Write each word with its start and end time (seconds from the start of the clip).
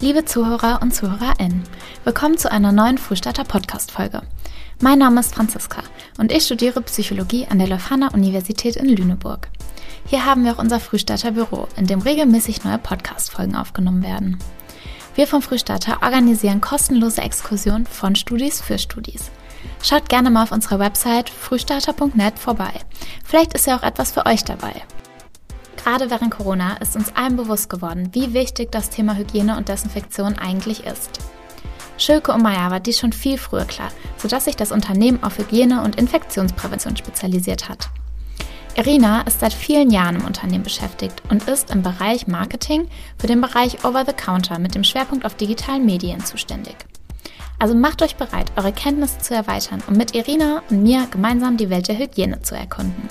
Liebe 0.00 0.24
Zuhörer 0.24 0.78
und 0.80 0.94
ZuhörerInnen, 0.94 1.64
willkommen 2.04 2.38
zu 2.38 2.52
einer 2.52 2.70
neuen 2.70 2.98
Frühstarter 2.98 3.42
Podcast-Folge. 3.42 4.22
Mein 4.80 5.00
Name 5.00 5.18
ist 5.18 5.34
Franziska 5.34 5.82
und 6.18 6.30
ich 6.30 6.44
studiere 6.44 6.80
Psychologie 6.82 7.48
an 7.50 7.58
der 7.58 7.66
Leuphana 7.66 8.14
Universität 8.14 8.76
in 8.76 8.88
Lüneburg. 8.88 9.48
Hier 10.06 10.24
haben 10.24 10.44
wir 10.44 10.52
auch 10.52 10.60
unser 10.60 10.78
Frühstarter 10.78 11.32
Büro, 11.32 11.66
in 11.76 11.88
dem 11.88 12.00
regelmäßig 12.00 12.62
neue 12.62 12.78
Podcast-Folgen 12.78 13.56
aufgenommen 13.56 14.04
werden. 14.04 14.38
Wir 15.16 15.26
vom 15.26 15.42
Frühstarter 15.42 16.00
organisieren 16.00 16.60
kostenlose 16.60 17.22
Exkursionen 17.22 17.84
von 17.84 18.14
Studis 18.14 18.60
für 18.60 18.78
Studis. 18.78 19.32
Schaut 19.82 20.08
gerne 20.08 20.30
mal 20.30 20.44
auf 20.44 20.52
unserer 20.52 20.78
Website 20.78 21.28
frühstarter.net 21.28 22.38
vorbei. 22.38 22.70
Vielleicht 23.24 23.52
ist 23.54 23.66
ja 23.66 23.76
auch 23.76 23.82
etwas 23.82 24.12
für 24.12 24.26
euch 24.26 24.44
dabei. 24.44 24.74
Gerade 25.82 26.10
während 26.10 26.32
Corona 26.32 26.76
ist 26.78 26.96
uns 26.96 27.14
allen 27.14 27.36
bewusst 27.36 27.70
geworden, 27.70 28.10
wie 28.12 28.34
wichtig 28.34 28.70
das 28.70 28.90
Thema 28.90 29.16
Hygiene 29.16 29.56
und 29.56 29.68
Desinfektion 29.68 30.38
eigentlich 30.38 30.84
ist. 30.84 31.20
Schülke 31.96 32.32
und 32.32 32.42
Meyer 32.42 32.70
war 32.70 32.80
dies 32.80 32.98
schon 32.98 33.12
viel 33.12 33.38
früher 33.38 33.64
klar, 33.64 33.88
sodass 34.16 34.44
sich 34.44 34.56
das 34.56 34.72
Unternehmen 34.72 35.22
auf 35.22 35.38
Hygiene 35.38 35.82
und 35.82 35.96
Infektionsprävention 35.96 36.96
spezialisiert 36.96 37.68
hat. 37.68 37.88
Irina 38.76 39.22
ist 39.22 39.40
seit 39.40 39.52
vielen 39.52 39.90
Jahren 39.90 40.16
im 40.16 40.24
Unternehmen 40.24 40.62
beschäftigt 40.62 41.22
und 41.30 41.48
ist 41.48 41.70
im 41.70 41.82
Bereich 41.82 42.28
Marketing 42.28 42.88
für 43.18 43.26
den 43.26 43.40
Bereich 43.40 43.84
Over-the-Counter 43.84 44.58
mit 44.58 44.74
dem 44.74 44.84
Schwerpunkt 44.84 45.24
auf 45.24 45.34
digitalen 45.34 45.84
Medien 45.84 46.24
zuständig. 46.24 46.76
Also 47.58 47.74
macht 47.74 48.02
euch 48.02 48.14
bereit, 48.14 48.52
eure 48.56 48.72
Kenntnisse 48.72 49.18
zu 49.18 49.34
erweitern 49.34 49.82
und 49.88 49.96
mit 49.96 50.14
Irina 50.14 50.62
und 50.70 50.82
mir 50.82 51.08
gemeinsam 51.10 51.56
die 51.56 51.70
Welt 51.70 51.88
der 51.88 51.98
Hygiene 51.98 52.42
zu 52.42 52.54
erkunden. 52.54 53.08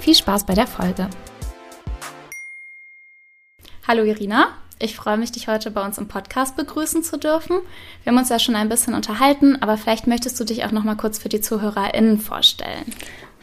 Viel 0.00 0.14
Spaß 0.14 0.44
bei 0.44 0.54
der 0.54 0.66
Folge! 0.66 1.08
Hallo 3.90 4.04
Irina, 4.04 4.50
ich 4.78 4.94
freue 4.94 5.16
mich, 5.16 5.32
dich 5.32 5.48
heute 5.48 5.72
bei 5.72 5.84
uns 5.84 5.98
im 5.98 6.06
Podcast 6.06 6.56
begrüßen 6.56 7.02
zu 7.02 7.18
dürfen. 7.18 7.56
Wir 8.04 8.12
haben 8.12 8.18
uns 8.20 8.28
ja 8.28 8.38
schon 8.38 8.54
ein 8.54 8.68
bisschen 8.68 8.94
unterhalten, 8.94 9.60
aber 9.60 9.76
vielleicht 9.76 10.06
möchtest 10.06 10.38
du 10.38 10.44
dich 10.44 10.64
auch 10.64 10.70
noch 10.70 10.84
mal 10.84 10.94
kurz 10.94 11.18
für 11.18 11.28
die 11.28 11.40
ZuhörerInnen 11.40 12.20
vorstellen. 12.20 12.84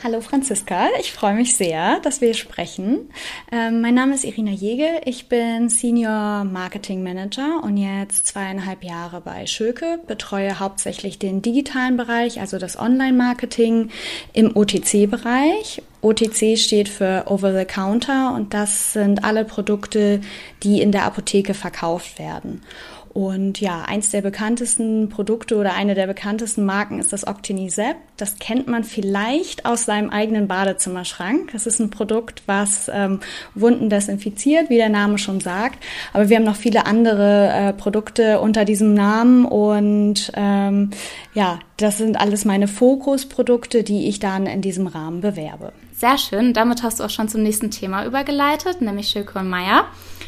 Hallo 0.03 0.21
Franziska, 0.21 0.87
ich 1.01 1.11
freue 1.11 1.33
mich 1.33 1.57
sehr, 1.57 1.99
dass 1.99 2.21
wir 2.21 2.33
sprechen. 2.33 3.09
Ähm, 3.51 3.81
mein 3.81 3.95
Name 3.95 4.13
ist 4.13 4.23
Irina 4.23 4.51
Jege, 4.51 5.01
ich 5.03 5.27
bin 5.27 5.67
Senior 5.67 6.45
Marketing 6.45 7.03
Manager 7.03 7.61
und 7.63 7.75
jetzt 7.75 8.27
zweieinhalb 8.27 8.85
Jahre 8.85 9.19
bei 9.19 9.47
Schöke, 9.47 9.99
betreue 10.07 10.59
hauptsächlich 10.59 11.19
den 11.19 11.41
digitalen 11.41 11.97
Bereich, 11.97 12.39
also 12.39 12.57
das 12.57 12.79
Online-Marketing 12.79 13.89
im 14.31 14.55
OTC-Bereich. 14.55 15.81
OTC 16.07 16.57
steht 16.57 16.89
für 16.89 17.25
Over 17.27 17.57
the 17.57 17.65
Counter 17.65 18.33
und 18.35 18.53
das 18.53 18.93
sind 18.93 19.23
alle 19.23 19.45
Produkte, 19.45 20.21
die 20.63 20.81
in 20.81 20.91
der 20.91 21.03
Apotheke 21.03 21.53
verkauft 21.53 22.19
werden. 22.19 22.61
Und 23.17 23.59
ja, 23.59 23.81
eins 23.81 24.11
der 24.11 24.21
bekanntesten 24.21 25.09
Produkte 25.09 25.55
oder 25.55 25.73
eine 25.73 25.95
der 25.95 26.05
bekanntesten 26.05 26.65
Marken 26.65 26.99
ist 26.99 27.11
das 27.11 27.25
Octinizep. 27.25 27.95
Das 28.15 28.37
kennt 28.37 28.67
man 28.67 28.83
vielleicht 28.83 29.65
aus 29.65 29.85
seinem 29.85 30.11
eigenen 30.11 30.47
Badezimmerschrank. 30.47 31.49
Das 31.51 31.65
ist 31.65 31.79
ein 31.79 31.89
Produkt, 31.89 32.43
was 32.45 32.91
ähm, 32.93 33.21
Wunden 33.55 33.89
desinfiziert, 33.89 34.69
wie 34.69 34.77
der 34.77 34.89
Name 34.89 35.17
schon 35.17 35.39
sagt. 35.39 35.83
Aber 36.13 36.29
wir 36.29 36.37
haben 36.37 36.43
noch 36.43 36.57
viele 36.57 36.85
andere 36.85 37.49
äh, 37.49 37.73
Produkte 37.73 38.39
unter 38.39 38.65
diesem 38.65 38.93
Namen 38.93 39.45
und 39.45 40.31
ähm, 40.35 40.91
ja, 41.33 41.57
das 41.77 41.97
sind 41.97 42.19
alles 42.19 42.45
meine 42.45 42.67
Fokusprodukte, 42.67 43.81
die 43.81 44.09
ich 44.09 44.19
dann 44.19 44.45
in 44.45 44.61
diesem 44.61 44.85
Rahmen 44.85 45.21
bewerbe. 45.21 45.73
Sehr 45.97 46.19
schön. 46.19 46.53
Damit 46.53 46.83
hast 46.83 46.99
du 46.99 47.03
auch 47.03 47.09
schon 47.09 47.27
zum 47.27 47.41
nächsten 47.41 47.71
Thema 47.71 48.05
übergeleitet, 48.05 48.81
nämlich 48.81 49.09
Schilke 49.09 49.39
und 49.39 49.49
Meier 49.49 49.85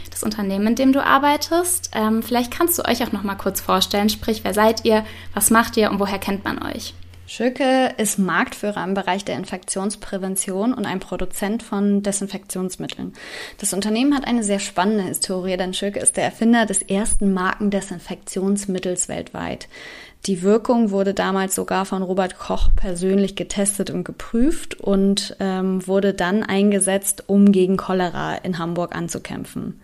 das 0.09 0.23
Unternehmen, 0.23 0.67
in 0.67 0.75
dem 0.75 0.93
du 0.93 1.05
arbeitest. 1.05 1.91
Ähm, 1.93 2.23
vielleicht 2.23 2.51
kannst 2.51 2.79
du 2.79 2.85
euch 2.85 3.03
auch 3.03 3.11
noch 3.11 3.21
mal 3.21 3.35
kurz 3.35 3.61
vorstellen, 3.61 4.09
sprich, 4.09 4.43
wer 4.43 4.55
seid 4.55 4.83
ihr, 4.83 5.05
was 5.35 5.51
macht 5.51 5.77
ihr 5.77 5.91
und 5.91 5.99
woher 5.99 6.17
kennt 6.17 6.43
man 6.43 6.61
euch? 6.63 6.95
Schöke 7.27 7.93
ist 7.97 8.17
Marktführer 8.17 8.83
im 8.83 8.95
Bereich 8.95 9.23
der 9.23 9.35
Infektionsprävention 9.35 10.73
und 10.73 10.87
ein 10.87 10.99
Produzent 10.99 11.61
von 11.61 12.01
Desinfektionsmitteln. 12.01 13.13
Das 13.59 13.71
Unternehmen 13.71 14.15
hat 14.15 14.25
eine 14.25 14.41
sehr 14.41 14.57
spannende 14.57 15.03
Historie, 15.03 15.55
denn 15.55 15.75
Schöke 15.75 15.99
ist 15.99 16.17
der 16.17 16.23
Erfinder 16.23 16.65
des 16.65 16.81
ersten 16.81 17.31
Markendesinfektionsmittels 17.31 19.09
weltweit. 19.09 19.67
Die 20.25 20.41
Wirkung 20.41 20.91
wurde 20.91 21.13
damals 21.13 21.55
sogar 21.55 21.85
von 21.85 22.03
Robert 22.03 22.37
Koch 22.37 22.69
persönlich 22.75 23.35
getestet 23.35 23.89
und 23.89 24.03
geprüft 24.03 24.77
und 24.79 25.37
ähm, 25.39 25.87
wurde 25.87 26.13
dann 26.13 26.43
eingesetzt, 26.43 27.23
um 27.27 27.53
gegen 27.53 27.77
Cholera 27.77 28.35
in 28.35 28.59
Hamburg 28.59 28.93
anzukämpfen. 28.93 29.79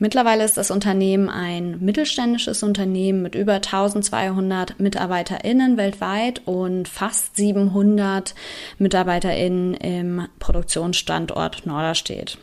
Mittlerweile 0.00 0.44
ist 0.44 0.56
das 0.56 0.72
Unternehmen 0.72 1.28
ein 1.28 1.78
mittelständisches 1.78 2.64
Unternehmen 2.64 3.22
mit 3.22 3.36
über 3.36 3.54
1200 3.54 4.80
MitarbeiterInnen 4.80 5.76
weltweit 5.76 6.42
und 6.44 6.88
fast 6.88 7.36
700 7.36 8.34
MitarbeiterInnen 8.78 9.74
im 9.74 10.26
Produktionsstandort 10.40 11.66
Norderstedt. 11.66 12.36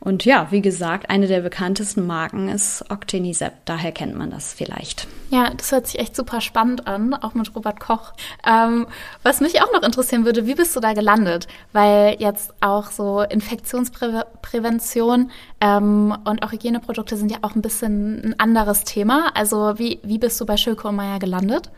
Und 0.00 0.24
ja, 0.24 0.48
wie 0.50 0.62
gesagt, 0.62 1.10
eine 1.10 1.26
der 1.26 1.40
bekanntesten 1.40 2.06
Marken 2.06 2.48
ist 2.48 2.84
Octinizep. 2.90 3.52
Daher 3.64 3.92
kennt 3.92 4.16
man 4.16 4.30
das 4.30 4.54
vielleicht. 4.54 5.06
Ja, 5.30 5.50
das 5.50 5.70
hört 5.70 5.86
sich 5.86 6.00
echt 6.00 6.16
super 6.16 6.40
spannend 6.40 6.86
an, 6.86 7.14
auch 7.14 7.34
mit 7.34 7.54
Robert 7.54 7.78
Koch. 7.78 8.12
Ähm, 8.46 8.86
was 9.22 9.40
mich 9.40 9.62
auch 9.62 9.72
noch 9.72 9.82
interessieren 9.82 10.24
würde, 10.24 10.46
wie 10.46 10.54
bist 10.54 10.74
du 10.74 10.80
da 10.80 10.92
gelandet? 10.92 11.46
Weil 11.72 12.16
jetzt 12.18 12.52
auch 12.60 12.90
so 12.90 13.22
Infektionsprävention 13.22 15.30
ähm, 15.60 16.16
und 16.24 16.42
auch 16.42 16.52
Hygieneprodukte 16.52 17.16
sind 17.16 17.30
ja 17.30 17.38
auch 17.42 17.54
ein 17.54 17.62
bisschen 17.62 18.24
ein 18.24 18.40
anderes 18.40 18.84
Thema. 18.84 19.30
Also 19.34 19.78
wie, 19.78 20.00
wie 20.02 20.18
bist 20.18 20.40
du 20.40 20.46
bei 20.46 20.56
Schilko 20.56 20.88
und 20.88 20.96
Meyer 20.96 21.18
gelandet? 21.18 21.70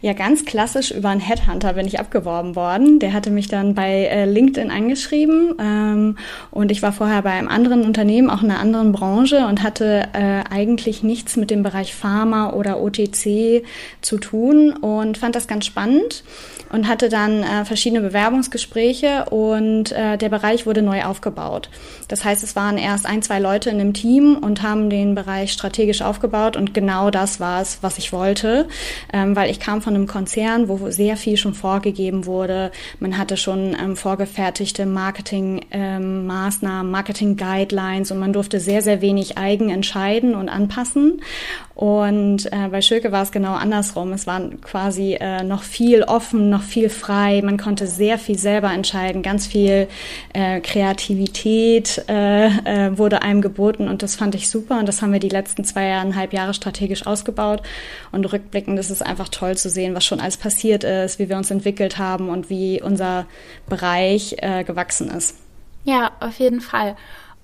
Ja, 0.00 0.12
ganz 0.12 0.44
klassisch 0.44 0.90
über 0.90 1.08
einen 1.08 1.20
Headhunter 1.20 1.74
bin 1.74 1.86
ich 1.86 1.98
abgeworben 1.98 2.56
worden. 2.56 2.98
Der 2.98 3.12
hatte 3.12 3.30
mich 3.30 3.48
dann 3.48 3.74
bei 3.74 4.04
äh, 4.04 4.24
LinkedIn 4.24 4.70
angeschrieben 4.70 5.54
ähm, 5.60 6.18
und 6.50 6.70
ich 6.70 6.82
war 6.82 6.92
vorher 6.92 7.22
bei 7.22 7.32
einem 7.32 7.48
anderen 7.48 7.84
Unternehmen, 7.84 8.30
auch 8.30 8.42
in 8.42 8.50
einer 8.50 8.60
anderen 8.60 8.92
Branche 8.92 9.46
und 9.46 9.62
hatte 9.62 10.08
äh, 10.12 10.42
eigentlich 10.50 11.02
nichts 11.02 11.36
mit 11.36 11.50
dem 11.50 11.62
Bereich 11.62 11.94
Pharma 11.94 12.52
oder 12.52 12.80
OTC 12.80 13.64
zu 14.00 14.18
tun 14.18 14.72
und 14.72 15.18
fand 15.18 15.34
das 15.34 15.48
ganz 15.48 15.66
spannend 15.66 16.24
und 16.70 16.88
hatte 16.88 17.08
dann 17.08 17.42
äh, 17.42 17.64
verschiedene 17.64 18.02
Bewerbungsgespräche 18.02 19.26
und 19.30 19.92
äh, 19.92 20.16
der 20.18 20.28
Bereich 20.28 20.66
wurde 20.66 20.82
neu 20.82 21.04
aufgebaut. 21.04 21.70
Das 22.08 22.24
heißt, 22.24 22.42
es 22.42 22.56
waren 22.56 22.78
erst 22.78 23.06
ein, 23.06 23.22
zwei 23.22 23.38
Leute 23.38 23.70
in 23.70 23.78
dem 23.78 23.94
Team 23.94 24.36
und 24.36 24.62
haben 24.62 24.90
den 24.90 25.14
Bereich 25.14 25.52
strategisch 25.52 26.02
aufgebaut 26.02 26.56
und 26.56 26.74
genau 26.74 27.10
das 27.10 27.40
war 27.40 27.62
es, 27.62 27.78
was 27.82 27.98
ich 27.98 28.12
wollte, 28.12 28.68
ähm, 29.12 29.36
weil 29.36 29.50
ich 29.50 29.55
kam 29.60 29.82
von 29.82 29.94
einem 29.94 30.06
Konzern, 30.06 30.68
wo 30.68 30.90
sehr 30.90 31.16
viel 31.16 31.36
schon 31.36 31.54
vorgegeben 31.54 32.26
wurde. 32.26 32.70
Man 33.00 33.18
hatte 33.18 33.36
schon 33.36 33.76
ähm, 33.80 33.96
vorgefertigte 33.96 34.86
Marketing-Maßnahmen, 34.86 36.86
ähm, 36.86 36.90
Marketing-Guidelines 36.90 38.10
und 38.10 38.18
man 38.18 38.32
durfte 38.32 38.60
sehr, 38.60 38.82
sehr 38.82 39.00
wenig 39.00 39.38
eigen 39.38 39.70
entscheiden 39.70 40.34
und 40.34 40.48
anpassen. 40.48 41.20
Und 41.76 42.50
äh, 42.52 42.68
bei 42.70 42.80
Schilke 42.80 43.12
war 43.12 43.22
es 43.22 43.32
genau 43.32 43.52
andersrum. 43.52 44.14
Es 44.14 44.26
war 44.26 44.40
quasi 44.62 45.18
äh, 45.20 45.42
noch 45.42 45.62
viel 45.62 46.04
offen, 46.04 46.48
noch 46.48 46.62
viel 46.62 46.88
frei. 46.88 47.42
Man 47.44 47.58
konnte 47.58 47.86
sehr 47.86 48.18
viel 48.18 48.38
selber 48.38 48.72
entscheiden. 48.72 49.20
Ganz 49.20 49.46
viel 49.46 49.86
äh, 50.32 50.60
Kreativität 50.60 52.02
äh, 52.08 52.46
äh, 52.46 52.96
wurde 52.96 53.20
einem 53.20 53.42
geboten 53.42 53.88
und 53.88 54.02
das 54.02 54.16
fand 54.16 54.34
ich 54.34 54.48
super. 54.48 54.78
Und 54.78 54.88
das 54.88 55.02
haben 55.02 55.12
wir 55.12 55.20
die 55.20 55.28
letzten 55.28 55.64
zweieinhalb 55.64 56.32
Jahre 56.32 56.54
strategisch 56.54 57.06
ausgebaut. 57.06 57.60
Und 58.10 58.24
rückblickend 58.24 58.78
ist 58.78 58.88
es 58.88 59.02
einfach 59.02 59.28
toll 59.36 59.56
zu 59.56 59.70
sehen, 59.70 59.94
was 59.94 60.04
schon 60.04 60.20
alles 60.20 60.36
passiert 60.36 60.84
ist, 60.84 61.18
wie 61.18 61.28
wir 61.28 61.36
uns 61.36 61.50
entwickelt 61.50 61.98
haben 61.98 62.28
und 62.28 62.50
wie 62.50 62.80
unser 62.82 63.26
Bereich 63.68 64.36
äh, 64.38 64.64
gewachsen 64.64 65.10
ist. 65.10 65.36
Ja, 65.84 66.12
auf 66.20 66.38
jeden 66.38 66.60
Fall. 66.60 66.96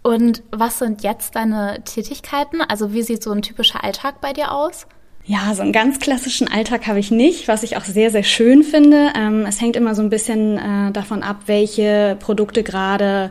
Und 0.02 0.42
was 0.50 0.78
sind 0.78 1.02
jetzt 1.02 1.36
deine 1.36 1.82
Tätigkeiten? 1.84 2.60
Also 2.60 2.92
wie 2.92 3.02
sieht 3.02 3.22
so 3.22 3.30
ein 3.30 3.42
typischer 3.42 3.84
Alltag 3.84 4.20
bei 4.20 4.32
dir 4.32 4.52
aus? 4.52 4.86
Ja, 5.24 5.54
so 5.54 5.62
einen 5.62 5.72
ganz 5.72 6.00
klassischen 6.00 6.48
Alltag 6.48 6.88
habe 6.88 6.98
ich 6.98 7.12
nicht, 7.12 7.46
was 7.46 7.62
ich 7.62 7.76
auch 7.76 7.84
sehr, 7.84 8.10
sehr 8.10 8.24
schön 8.24 8.64
finde. 8.64 9.12
Ähm, 9.16 9.46
es 9.46 9.60
hängt 9.60 9.76
immer 9.76 9.94
so 9.94 10.02
ein 10.02 10.10
bisschen 10.10 10.58
äh, 10.58 10.90
davon 10.90 11.22
ab, 11.22 11.42
welche 11.46 12.16
Produkte 12.18 12.64
gerade 12.64 13.30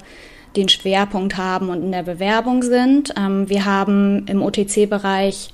den 0.56 0.70
Schwerpunkt 0.70 1.38
haben 1.38 1.70
und 1.70 1.84
in 1.84 1.92
der 1.92 2.04
Bewerbung 2.04 2.64
sind. 2.64 3.14
Ähm, 3.18 3.50
wir 3.50 3.66
haben 3.66 4.26
im 4.28 4.42
OTC-Bereich 4.42 5.54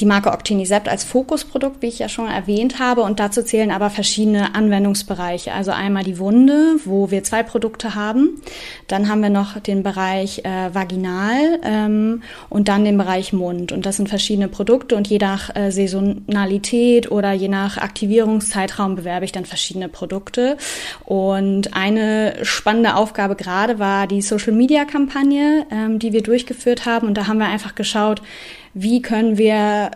die 0.00 0.06
Marke 0.06 0.30
Octinisept 0.30 0.88
als 0.88 1.04
Fokusprodukt, 1.04 1.82
wie 1.82 1.86
ich 1.86 1.98
ja 1.98 2.08
schon 2.08 2.28
erwähnt 2.28 2.78
habe. 2.78 3.02
Und 3.02 3.20
dazu 3.20 3.42
zählen 3.42 3.70
aber 3.70 3.90
verschiedene 3.90 4.54
Anwendungsbereiche. 4.54 5.52
Also 5.52 5.70
einmal 5.70 6.02
die 6.04 6.18
Wunde, 6.18 6.76
wo 6.84 7.10
wir 7.10 7.24
zwei 7.24 7.42
Produkte 7.42 7.94
haben. 7.94 8.42
Dann 8.88 9.08
haben 9.08 9.22
wir 9.22 9.30
noch 9.30 9.58
den 9.58 9.82
Bereich 9.82 10.44
äh, 10.44 10.74
Vaginal 10.74 11.60
ähm, 11.62 12.22
und 12.48 12.68
dann 12.68 12.84
den 12.84 12.98
Bereich 12.98 13.32
Mund. 13.32 13.72
Und 13.72 13.86
das 13.86 13.96
sind 13.96 14.08
verschiedene 14.08 14.48
Produkte 14.48 14.96
und 14.96 15.08
je 15.08 15.18
nach 15.18 15.54
äh, 15.54 15.70
Saisonalität 15.70 17.10
oder 17.10 17.32
je 17.32 17.48
nach 17.48 17.78
Aktivierungszeitraum 17.78 18.96
bewerbe 18.96 19.24
ich 19.24 19.32
dann 19.32 19.44
verschiedene 19.44 19.88
Produkte. 19.88 20.56
Und 21.04 21.74
eine 21.74 22.34
spannende 22.42 22.96
Aufgabe 22.96 23.36
gerade 23.36 23.78
war, 23.78 24.06
die 24.06 24.22
Social-Media-Kampagne, 24.28 25.66
ähm, 25.70 25.98
die 25.98 26.12
wir 26.12 26.22
durchgeführt 26.22 26.86
haben. 26.86 27.08
Und 27.08 27.14
da 27.14 27.26
haben 27.26 27.38
wir 27.38 27.46
einfach 27.46 27.74
geschaut, 27.74 28.22
wie 28.74 29.02
können 29.02 29.38
wir 29.38 29.90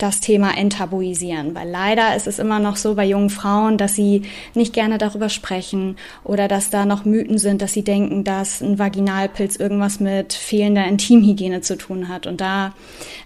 das 0.00 0.20
Thema 0.20 0.56
enttabuisieren, 0.56 1.54
weil 1.54 1.68
leider 1.68 2.16
ist 2.16 2.26
es 2.26 2.38
immer 2.38 2.58
noch 2.58 2.76
so 2.76 2.94
bei 2.94 3.04
jungen 3.04 3.28
Frauen, 3.28 3.76
dass 3.76 3.94
sie 3.94 4.22
nicht 4.54 4.72
gerne 4.72 4.96
darüber 4.96 5.28
sprechen 5.28 5.96
oder 6.24 6.48
dass 6.48 6.70
da 6.70 6.86
noch 6.86 7.04
Mythen 7.04 7.36
sind, 7.36 7.60
dass 7.60 7.74
sie 7.74 7.84
denken, 7.84 8.24
dass 8.24 8.62
ein 8.62 8.78
Vaginalpilz 8.78 9.56
irgendwas 9.56 10.00
mit 10.00 10.32
fehlender 10.32 10.86
Intimhygiene 10.86 11.60
zu 11.60 11.76
tun 11.76 12.08
hat. 12.08 12.26
Und 12.26 12.40
da 12.40 12.72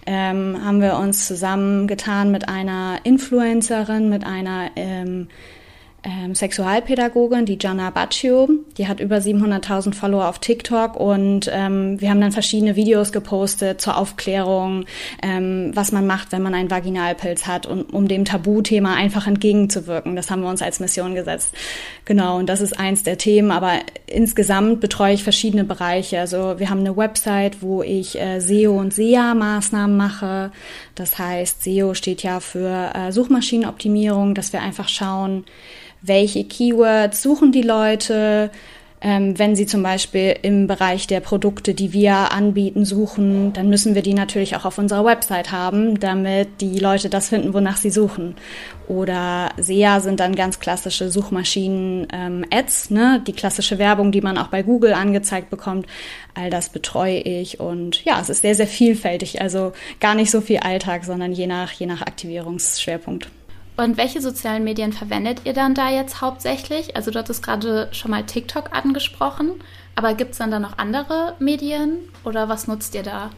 ähm, 0.05 0.57
haben 0.63 0.81
wir 0.81 0.97
uns 0.97 1.27
zusammengetan 1.27 2.31
mit 2.31 2.49
einer 2.49 2.99
Influencerin, 3.03 4.09
mit 4.09 4.25
einer 4.25 4.71
ähm, 4.75 5.29
ähm, 6.05 6.35
Sexualpädagogin, 6.35 7.45
die 7.45 7.57
Gianna 7.57 7.89
Baccio. 7.89 8.47
Die 8.77 8.87
hat 8.87 8.99
über 8.99 9.17
700.000 9.17 9.95
Follower 9.95 10.27
auf 10.27 10.39
TikTok 10.39 10.95
und 10.95 11.49
ähm, 11.51 11.99
wir 11.99 12.11
haben 12.11 12.21
dann 12.21 12.31
verschiedene 12.31 12.75
Videos 12.75 13.11
gepostet 13.11 13.81
zur 13.81 13.97
Aufklärung, 13.97 14.85
ähm, 15.23 15.71
was 15.73 15.91
man 15.91 16.05
macht, 16.05 16.31
wenn 16.31 16.43
man 16.43 16.53
einen 16.53 16.69
Vaginalpilz 16.69 17.47
hat, 17.47 17.65
und, 17.65 17.91
um 17.91 18.07
dem 18.07 18.23
Tabuthema 18.23 18.93
einfach 18.93 19.25
entgegenzuwirken. 19.25 20.15
Das 20.15 20.29
haben 20.29 20.41
wir 20.41 20.49
uns 20.49 20.61
als 20.61 20.79
Mission 20.79 21.15
gesetzt. 21.15 21.55
Genau, 22.05 22.37
und 22.37 22.47
das 22.47 22.61
ist 22.61 22.77
eins 22.79 23.01
der 23.01 23.17
Themen, 23.17 23.49
aber 23.49 23.79
insgesamt 24.05 24.81
betreue 24.81 25.13
ich 25.15 25.23
verschiedene 25.23 25.63
Bereiche. 25.63 26.19
Also 26.19 26.59
wir 26.59 26.69
haben 26.69 26.81
eine 26.81 26.95
Website, 26.95 27.61
wo 27.63 27.81
ich 27.81 28.19
äh, 28.19 28.39
SEO 28.39 28.79
und 28.79 28.93
SEA-Maßnahmen 28.93 29.97
mache. 29.97 30.51
Das 30.93 31.17
heißt, 31.17 31.63
SEO 31.63 31.95
steht 31.95 32.21
ja 32.21 32.39
für 32.39 32.91
äh, 32.93 33.11
Suchmaschinenoptimierung, 33.11 34.35
dass 34.35 34.53
wir 34.53 34.61
einfach 34.61 34.87
schauen, 34.87 35.45
welche 36.05 36.43
Keywords 36.43 37.21
suchen 37.21 37.51
die 37.51 37.61
Leute, 37.61 38.51
ähm, 39.01 39.37
wenn 39.37 39.55
sie 39.55 39.67
zum 39.67 39.83
Beispiel 39.83 40.35
im 40.41 40.65
Bereich 40.65 41.05
der 41.05 41.19
Produkte, 41.19 41.75
die 41.75 41.93
wir 41.93 42.31
anbieten, 42.31 42.85
suchen, 42.85 43.53
dann 43.53 43.69
müssen 43.69 43.93
wir 43.93 44.01
die 44.01 44.15
natürlich 44.15 44.55
auch 44.55 44.65
auf 44.65 44.79
unserer 44.79 45.05
Website 45.05 45.51
haben, 45.51 45.99
damit 45.99 46.59
die 46.59 46.79
Leute 46.79 47.09
das 47.09 47.29
finden, 47.29 47.53
wonach 47.53 47.77
sie 47.77 47.91
suchen. 47.91 48.35
Oder 48.87 49.49
SEA 49.57 49.99
sind 49.99 50.19
dann 50.21 50.35
ganz 50.35 50.59
klassische 50.59 51.11
Suchmaschinen-Ads, 51.11 52.89
ähm, 52.89 52.97
ne? 52.97 53.23
die 53.27 53.33
klassische 53.33 53.77
Werbung, 53.77 54.11
die 54.11 54.21
man 54.21 54.39
auch 54.39 54.47
bei 54.47 54.63
Google 54.63 54.93
angezeigt 54.93 55.51
bekommt. 55.51 55.85
All 56.33 56.49
das 56.49 56.69
betreue 56.69 57.19
ich 57.19 57.59
und 57.59 58.03
ja, 58.05 58.19
es 58.19 58.29
ist 58.29 58.41
sehr, 58.41 58.55
sehr 58.55 58.67
vielfältig. 58.67 59.39
Also 59.39 59.73
gar 59.99 60.15
nicht 60.15 60.31
so 60.31 60.41
viel 60.41 60.57
Alltag, 60.57 61.03
sondern 61.03 61.31
je 61.31 61.45
nach, 61.45 61.71
je 61.73 61.85
nach 61.85 62.01
Aktivierungsschwerpunkt. 62.01 63.27
Und 63.77 63.97
welche 63.97 64.21
sozialen 64.21 64.63
Medien 64.63 64.93
verwendet 64.93 65.41
ihr 65.43 65.53
dann 65.53 65.75
da 65.75 65.89
jetzt 65.89 66.21
hauptsächlich? 66.21 66.95
Also 66.95 67.11
du 67.11 67.19
hattest 67.19 67.43
gerade 67.43 67.89
schon 67.91 68.11
mal 68.11 68.23
TikTok 68.23 68.73
angesprochen, 68.73 69.51
aber 69.95 70.13
gibt 70.13 70.31
es 70.31 70.37
dann 70.37 70.51
da 70.51 70.59
noch 70.59 70.77
andere 70.77 71.35
Medien 71.39 71.97
oder 72.23 72.47
was 72.47 72.67
nutzt 72.67 72.95
ihr 72.95 73.03
da? 73.03 73.31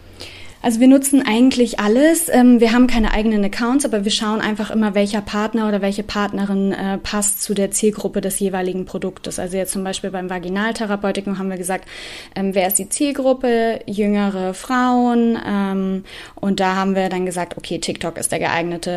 Also 0.61 0.79
wir 0.79 0.87
nutzen 0.87 1.23
eigentlich 1.25 1.79
alles. 1.79 2.29
Ähm, 2.29 2.59
wir 2.59 2.73
haben 2.73 2.87
keine 2.87 3.11
eigenen 3.11 3.43
Accounts, 3.45 3.85
aber 3.85 4.03
wir 4.03 4.11
schauen 4.11 4.41
einfach 4.41 4.71
immer, 4.71 4.95
welcher 4.95 5.21
Partner 5.21 5.67
oder 5.67 5.81
welche 5.81 6.03
Partnerin 6.03 6.71
äh, 6.71 6.97
passt 6.97 7.43
zu 7.43 7.53
der 7.53 7.71
Zielgruppe 7.71 8.21
des 8.21 8.39
jeweiligen 8.39 8.85
Produktes. 8.85 9.37
Also 9.39 9.55
jetzt 9.57 9.73
zum 9.73 9.83
Beispiel 9.83 10.09
beim 10.09 10.29
Vaginaltherapeutikum 10.29 11.37
haben 11.37 11.49
wir 11.49 11.57
gesagt, 11.57 11.87
ähm, 12.35 12.55
wer 12.55 12.67
ist 12.67 12.79
die 12.79 12.89
Zielgruppe? 12.89 13.81
Jüngere 13.85 14.53
Frauen. 14.53 15.37
Ähm, 15.45 16.03
und 16.35 16.59
da 16.59 16.75
haben 16.75 16.95
wir 16.95 17.09
dann 17.09 17.25
gesagt, 17.25 17.55
okay, 17.57 17.79
TikTok 17.79 18.17
ist 18.17 18.31
der 18.31 18.39
geeignete 18.39 18.87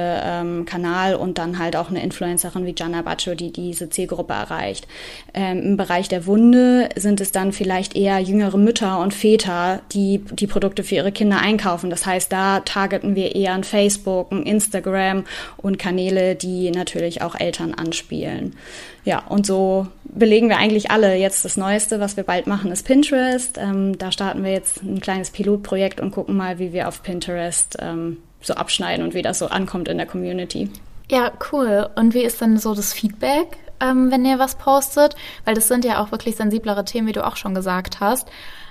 Kanal 0.67 1.15
und 1.15 1.39
dann 1.39 1.59
halt 1.59 1.77
auch 1.77 1.91
eine 1.91 2.03
Influencerin 2.03 2.65
wie 2.65 2.73
Gianna 2.73 3.03
Baccio, 3.03 3.35
die 3.35 3.53
diese 3.53 3.91
Zielgruppe 3.91 4.33
erreicht. 4.33 4.87
Im 5.35 5.77
Bereich 5.77 6.09
der 6.09 6.27
Wunde 6.27 6.89
sind 6.97 7.21
es 7.21 7.33
dann 7.33 7.53
vielleicht 7.53 7.97
eher 7.97 8.19
jüngere 8.19 8.57
Mütter 8.59 9.01
und 9.01 9.15
Väter, 9.15 9.81
die 9.93 10.23
die 10.33 10.47
Produkte 10.47 10.85
für 10.85 10.97
ihre 10.97 11.13
Kinder 11.13 11.39
einkaufen. 11.51 11.91
Das 11.91 12.07
heißt, 12.07 12.33
da 12.33 12.61
targeten 12.61 13.17
wir 13.17 13.35
eher 13.35 13.55
ein 13.55 13.65
Facebook, 13.65 14.31
ein 14.31 14.45
Instagram 14.45 15.25
und 15.57 15.79
Kanäle, 15.79 16.37
die 16.37 16.71
natürlich 16.71 17.23
auch 17.23 17.35
Eltern 17.39 17.75
anspielen. 17.75 18.57
Ja, 19.05 19.25
und 19.29 19.47
so 19.47 19.89
belegen 20.05 20.49
wir 20.49 20.59
eigentlich 20.59 20.91
alle. 20.91 21.17
Jetzt 21.17 21.45
das 21.45 21.57
Neueste, 21.57 22.01
was 22.01 22.17
wir 22.17 22.25
bald 22.25 22.47
machen, 22.47 22.71
ist 22.71 22.85
Pinterest. 22.87 23.59
Ähm, 23.59 23.99
da 23.99 24.13
starten 24.13 24.45
wir 24.45 24.53
jetzt 24.53 24.83
ein 24.83 25.01
kleines 25.01 25.31
Pilotprojekt 25.31 26.01
und 26.01 26.13
gucken 26.13 26.37
mal, 26.37 26.59
wie 26.59 26.73
wir 26.73 26.87
auf 26.87 27.03
Pinterest 27.03 27.77
ähm, 27.81 28.19
so 28.41 28.55
abschneiden 28.55 29.05
und 29.05 29.15
wie 29.15 29.23
das 29.23 29.39
so 29.39 29.47
ankommt 29.47 29.89
in 29.89 29.99
der 29.99 30.07
Community. 30.07 30.71
Ja, 31.11 31.33
cool. 31.53 31.89
Und 31.97 32.15
wie 32.15 32.23
ist 32.23 32.41
denn 32.41 32.59
so 32.59 32.75
das 32.75 32.93
Feedback, 32.93 33.57
ähm, 33.81 34.11
wenn 34.13 34.25
ihr 34.25 34.39
was 34.39 34.55
postet? 34.55 35.17
Weil 35.45 35.55
das 35.55 35.67
sind 35.67 35.85
ja 35.85 36.03
auch 36.03 36.13
wirklich 36.13 36.37
sensiblere 36.37 36.85
Themen, 36.85 37.09
wie 37.09 37.13
du 37.13 37.27
auch 37.27 37.37
schon 37.37 37.55
gesagt 37.55 37.99
hast. 37.99 38.29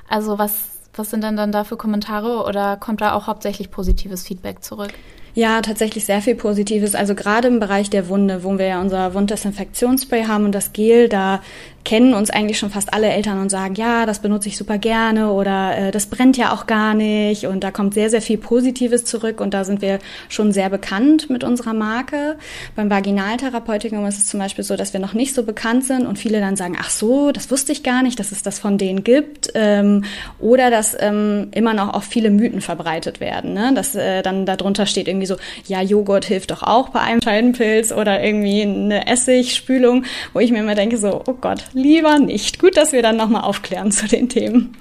Also 0.07 0.39
was 0.39 0.78
was 0.99 1.09
sind 1.09 1.23
denn 1.23 1.37
dann 1.37 1.51
da 1.51 1.63
für 1.63 1.77
Kommentare 1.77 2.43
oder 2.43 2.77
kommt 2.77 3.01
da 3.01 3.13
auch 3.13 3.25
hauptsächlich 3.25 3.71
positives 3.71 4.27
Feedback 4.27 4.63
zurück? 4.63 4.91
Ja, 5.33 5.61
tatsächlich 5.61 6.05
sehr 6.05 6.21
viel 6.21 6.35
Positives. 6.35 6.95
Also 6.95 7.15
gerade 7.15 7.47
im 7.47 7.59
Bereich 7.59 7.89
der 7.89 8.09
Wunde, 8.09 8.43
wo 8.43 8.57
wir 8.57 8.67
ja 8.67 8.81
unser 8.81 9.13
Wunddesinfektionsspray 9.13 10.25
haben 10.25 10.45
und 10.45 10.53
das 10.53 10.73
Gel, 10.73 11.07
da 11.07 11.41
kennen 11.85 12.13
uns 12.13 12.29
eigentlich 12.29 12.59
schon 12.59 12.69
fast 12.69 12.93
alle 12.93 13.09
Eltern 13.09 13.39
und 13.41 13.49
sagen, 13.49 13.75
ja, 13.75 14.05
das 14.05 14.19
benutze 14.19 14.49
ich 14.49 14.57
super 14.57 14.77
gerne 14.77 15.31
oder 15.31 15.77
äh, 15.77 15.91
das 15.91 16.07
brennt 16.07 16.37
ja 16.37 16.53
auch 16.53 16.67
gar 16.67 16.93
nicht. 16.93 17.45
Und 17.45 17.63
da 17.63 17.71
kommt 17.71 17.93
sehr, 17.93 18.09
sehr 18.09 18.21
viel 18.21 18.37
Positives 18.37 19.05
zurück 19.05 19.41
und 19.41 19.53
da 19.53 19.63
sind 19.63 19.81
wir 19.81 19.99
schon 20.27 20.51
sehr 20.51 20.69
bekannt 20.69 21.29
mit 21.29 21.43
unserer 21.43 21.73
Marke. 21.73 22.37
Beim 22.75 22.89
Vaginaltherapeutikum 22.89 24.05
ist 24.05 24.19
es 24.19 24.27
zum 24.27 24.39
Beispiel 24.39 24.63
so, 24.63 24.75
dass 24.75 24.93
wir 24.93 24.99
noch 24.99 25.13
nicht 25.13 25.33
so 25.33 25.43
bekannt 25.43 25.85
sind 25.85 26.05
und 26.05 26.19
viele 26.19 26.39
dann 26.39 26.55
sagen, 26.55 26.77
ach 26.79 26.89
so, 26.89 27.31
das 27.31 27.49
wusste 27.49 27.71
ich 27.71 27.83
gar 27.83 28.03
nicht, 28.03 28.19
dass 28.19 28.31
es 28.31 28.43
das 28.43 28.59
von 28.59 28.77
denen 28.77 29.03
gibt. 29.03 29.51
Ähm, 29.55 30.03
oder 30.39 30.69
dass 30.69 30.95
ähm, 30.99 31.47
immer 31.51 31.73
noch 31.73 31.93
auch 31.93 32.03
viele 32.03 32.29
Mythen 32.29 32.61
verbreitet 32.61 33.19
werden. 33.19 33.53
Ne? 33.53 33.71
Dass 33.73 33.95
äh, 33.95 34.21
dann 34.21 34.45
darunter 34.45 34.85
steht 34.85 35.07
irgendwie 35.07 35.27
so, 35.27 35.37
ja, 35.65 35.81
Joghurt 35.81 36.25
hilft 36.25 36.51
doch 36.51 36.63
auch 36.63 36.89
bei 36.89 36.99
einem 36.99 37.21
Scheidenpilz 37.21 37.91
oder 37.91 38.23
irgendwie 38.23 38.61
eine 38.63 39.07
Essigspülung, 39.07 40.05
wo 40.33 40.39
ich 40.39 40.51
mir 40.51 40.59
immer 40.59 40.75
denke 40.75 40.97
so, 40.97 41.23
oh 41.25 41.33
Gott, 41.33 41.63
lieber 41.73 42.19
nicht. 42.19 42.59
Gut, 42.59 42.77
dass 42.77 42.91
wir 42.91 43.01
dann 43.01 43.17
nochmal 43.17 43.43
aufklären 43.43 43.91
zu 43.91 44.07
den 44.07 44.29
Themen. 44.29 44.75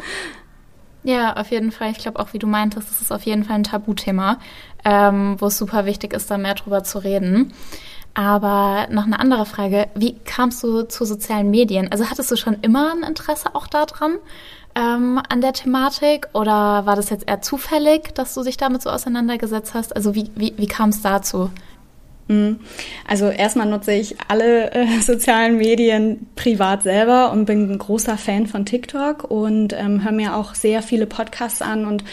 Ja, 1.05 1.37
auf 1.37 1.50
jeden 1.50 1.73
Fall. 1.73 1.90
Ich 1.90 1.99
glaube 1.99 2.19
auch, 2.19 2.32
wie 2.32 2.38
du 2.38 2.46
meintest, 2.46 2.90
das 2.90 3.00
ist 3.00 3.12
auf 3.12 3.23
jeden 3.23 3.44
Fall 3.44 3.56
ein 3.56 3.64
Tabuthema, 3.64 4.38
ähm, 4.85 5.37
wo 5.38 5.46
es 5.46 5.56
super 5.56 5.87
wichtig 5.87 6.12
ist, 6.12 6.31
da 6.31 6.38
mehr 6.38 6.55
drüber 6.55 6.85
zu 6.85 6.99
reden. 6.99 7.52
Aber 8.14 8.88
noch 8.90 9.05
eine 9.05 9.20
andere 9.20 9.46
Frage. 9.46 9.88
Wie 9.94 10.14
kamst 10.19 10.62
du 10.62 10.82
zu 10.82 11.05
sozialen 11.05 11.50
Medien? 11.50 11.90
Also 11.93 12.11
hattest 12.11 12.31
du 12.31 12.37
schon 12.37 12.58
immer 12.62 12.93
ein 12.93 13.08
Interesse 13.08 13.55
auch 13.55 13.69
daran, 13.69 14.17
ähm, 14.75 15.20
an 15.29 15.41
der 15.41 15.52
Thematik? 15.52 16.29
Oder 16.32 16.84
war 16.84 16.96
das 16.96 17.11
jetzt 17.11 17.29
eher 17.29 17.43
zufällig, 17.43 18.14
dass 18.14 18.34
du 18.34 18.43
dich 18.43 18.56
damit 18.56 18.82
so 18.82 18.91
auseinandergesetzt 18.91 19.75
hast? 19.75 19.94
Also 19.94 20.14
wie, 20.14 20.31
wie, 20.34 20.55
wie 20.56 20.67
kam 20.67 20.88
es 20.91 21.00
dazu? 21.00 21.50
Mhm. 22.29 22.61
Also 23.06 23.29
erstmal 23.31 23.67
nutze 23.67 23.93
ich 23.93 24.17
alle 24.29 24.70
äh, 24.73 24.87
sozialen 25.01 25.56
Medien 25.56 26.29
privat 26.37 26.82
selber 26.82 27.32
und 27.32 27.47
bin 27.47 27.73
ein 27.73 27.79
großer 27.79 28.17
Fan 28.17 28.47
von 28.47 28.65
TikTok 28.65 29.25
und 29.25 29.73
ähm, 29.73 30.05
höre 30.05 30.13
mir 30.13 30.37
auch 30.37 30.55
sehr 30.55 30.82
viele 30.82 31.06
Podcasts 31.06 31.63
an 31.63 31.87
und 31.87 32.05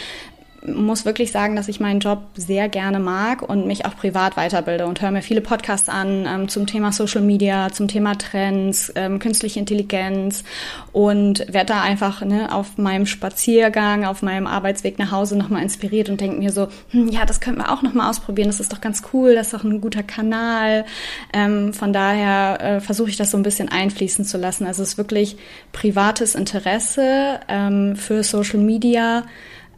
muss 0.67 1.05
wirklich 1.05 1.31
sagen, 1.31 1.55
dass 1.55 1.67
ich 1.67 1.79
meinen 1.79 1.99
Job 1.99 2.19
sehr 2.35 2.69
gerne 2.69 2.99
mag 2.99 3.41
und 3.41 3.67
mich 3.67 3.85
auch 3.85 3.95
privat 3.95 4.37
weiterbilde 4.37 4.85
und 4.85 5.01
höre 5.01 5.11
mir 5.11 5.21
viele 5.21 5.41
Podcasts 5.41 5.89
an 5.89 6.25
ähm, 6.27 6.47
zum 6.47 6.67
Thema 6.67 6.91
Social 6.91 7.21
Media, 7.21 7.71
zum 7.71 7.87
Thema 7.87 8.17
Trends, 8.17 8.91
ähm, 8.95 9.19
künstliche 9.19 9.59
Intelligenz 9.59 10.43
und 10.91 11.39
werde 11.51 11.67
da 11.67 11.81
einfach 11.81 12.21
ne, 12.21 12.53
auf 12.53 12.77
meinem 12.77 13.05
Spaziergang, 13.05 14.05
auf 14.05 14.21
meinem 14.21 14.47
Arbeitsweg 14.47 14.99
nach 14.99 15.11
Hause 15.11 15.37
nochmal 15.37 15.61
inspiriert 15.61 16.09
und 16.09 16.21
denke 16.21 16.37
mir 16.37 16.51
so, 16.51 16.67
hm, 16.89 17.07
ja, 17.09 17.25
das 17.25 17.39
könnten 17.39 17.61
wir 17.61 17.71
auch 17.71 17.81
nochmal 17.81 18.09
ausprobieren, 18.09 18.47
das 18.47 18.59
ist 18.59 18.71
doch 18.71 18.81
ganz 18.81 19.03
cool, 19.13 19.35
das 19.35 19.47
ist 19.47 19.53
doch 19.53 19.63
ein 19.63 19.81
guter 19.81 20.03
Kanal. 20.03 20.85
Ähm, 21.33 21.73
von 21.73 21.93
daher 21.93 22.61
äh, 22.61 22.79
versuche 22.81 23.09
ich 23.09 23.17
das 23.17 23.31
so 23.31 23.37
ein 23.37 23.43
bisschen 23.43 23.69
einfließen 23.69 24.25
zu 24.25 24.37
lassen. 24.37 24.65
Also 24.65 24.83
es 24.83 24.89
ist 24.89 24.97
wirklich 24.97 25.37
privates 25.71 26.35
Interesse 26.35 27.39
ähm, 27.47 27.95
für 27.95 28.23
Social 28.23 28.59
Media 28.59 29.23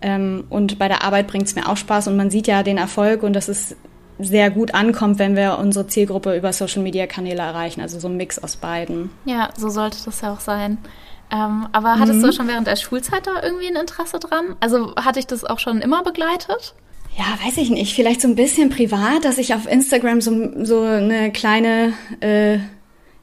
ähm, 0.02 0.46
und 0.50 0.80
bei 0.80 0.88
der 0.88 1.04
Arbeit 1.04 1.28
bringt 1.28 1.48
es 1.48 1.56
mir 1.56 1.68
auch 1.70 1.78
Spaß 1.78 2.08
und 2.08 2.18
man 2.18 2.30
sieht 2.30 2.48
ja 2.48 2.64
den 2.64 2.78
Erfolg 2.78 3.24
und 3.24 3.34
dass 3.34 3.48
es 3.48 3.76
sehr 4.20 4.50
gut 4.50 4.74
ankommt, 4.74 5.20
wenn 5.20 5.36
wir 5.36 5.60
unsere 5.60 5.88
Zielgruppe 5.88 6.36
über 6.36 6.52
Social-Media-Kanäle 6.52 7.42
erreichen. 7.42 7.82
Also 7.82 8.00
so 8.00 8.08
ein 8.08 8.18
Mix 8.18 8.40
aus 8.40 8.56
beiden. 8.56 9.12
Ja, 9.26 9.50
so 9.56 9.70
sollte 9.70 9.98
das 10.06 10.22
ja 10.22 10.34
auch 10.34 10.40
sein. 10.40 10.80
Ähm, 11.32 11.68
aber 11.72 12.00
hattest 12.00 12.20
mhm. 12.20 12.24
du 12.24 12.34
schon 12.34 12.48
während 12.48 12.68
der 12.68 12.78
Schulzeit 12.78 13.28
da 13.28 13.44
irgendwie 13.44 13.68
ein 13.68 13.76
Interesse 13.76 14.20
dran? 14.20 14.56
Also 14.60 14.96
hatte 14.96 15.20
ich 15.20 15.28
das 15.28 15.44
auch 15.44 15.60
schon 15.60 15.82
immer 15.82 16.04
begleitet? 16.04 16.74
Ja, 17.18 17.26
weiß 17.46 17.58
ich 17.58 17.70
nicht. 17.70 17.96
Vielleicht 17.96 18.22
so 18.22 18.28
ein 18.28 18.36
bisschen 18.36 18.70
privat, 18.70 19.26
dass 19.26 19.38
ich 19.38 19.54
auf 19.54 19.68
Instagram 19.70 20.22
so, 20.22 20.32
so 20.64 20.84
eine 20.84 21.32
kleine 21.32 21.94
äh, 22.22 22.60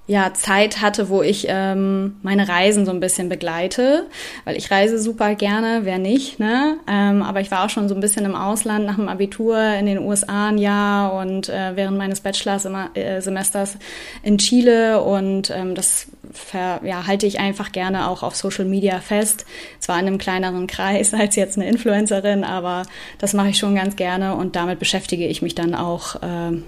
ja, 0.07 0.35
Zeit 0.35 0.83
hatte, 0.83 1.09
wo 1.09 1.23
ich 1.23 1.47
ähm, 1.49 2.17
meine 2.23 2.47
Reisen 2.47 2.85
so 2.85 2.93
ein 2.93 3.01
bisschen 3.01 3.31
begleite, 3.31 4.07
weil 4.45 4.55
ich 4.55 4.71
reise 4.71 4.99
super 4.99 5.35
gerne, 5.35 5.81
wer 5.85 5.99
nicht, 5.99 6.39
ne? 6.39 6.77
Ähm, 6.87 7.23
aber 7.23 7.41
ich 7.41 7.51
war 7.51 7.65
auch 7.65 7.71
schon 7.71 7.89
so 7.89 7.95
ein 7.95 8.03
bisschen 8.03 8.27
im 8.27 8.35
Ausland 8.35 8.85
nach 8.85 8.97
dem 8.97 9.09
Abitur 9.09 9.59
in 9.59 9.87
den 9.87 9.99
USA 9.99 10.49
ein 10.49 10.59
Jahr 10.59 11.15
und 11.15 11.49
äh, 11.49 11.75
während 11.75 11.97
meines 11.97 12.21
Bachelorsemesters 12.21 13.75
äh, 13.77 13.79
in 14.23 14.37
Chile 14.37 15.01
und 15.01 15.49
ähm, 15.49 15.75
das 15.75 16.09
ver, 16.33 16.81
ja, 16.85 17.07
halte 17.07 17.27
ich 17.27 17.41
einfach 17.41 17.73
gerne 17.73 18.11
auch 18.11 18.23
auf 18.23 18.37
Social 18.37 18.67
Media 18.67 19.01
fest. 19.01 19.47
Zwar 19.79 19.99
in 20.01 20.07
einem 20.07 20.19
kleineren 20.19 20.67
Kreis 20.67 21.15
als 21.19 21.35
jetzt 21.35 21.57
eine 21.57 21.67
Influencerin, 21.67 22.45
aber 22.45 22.83
das 23.19 23.33
mache 23.33 23.49
ich 23.49 23.59
schon 23.59 23.75
ganz 23.75 23.97
gerne 23.97 24.35
und 24.35 24.55
damit 24.55 24.79
beschäftige 24.79 25.27
ich 25.27 25.41
mich 25.41 25.55
dann 25.55 25.75
auch 25.75 26.17
äh, 26.17 26.59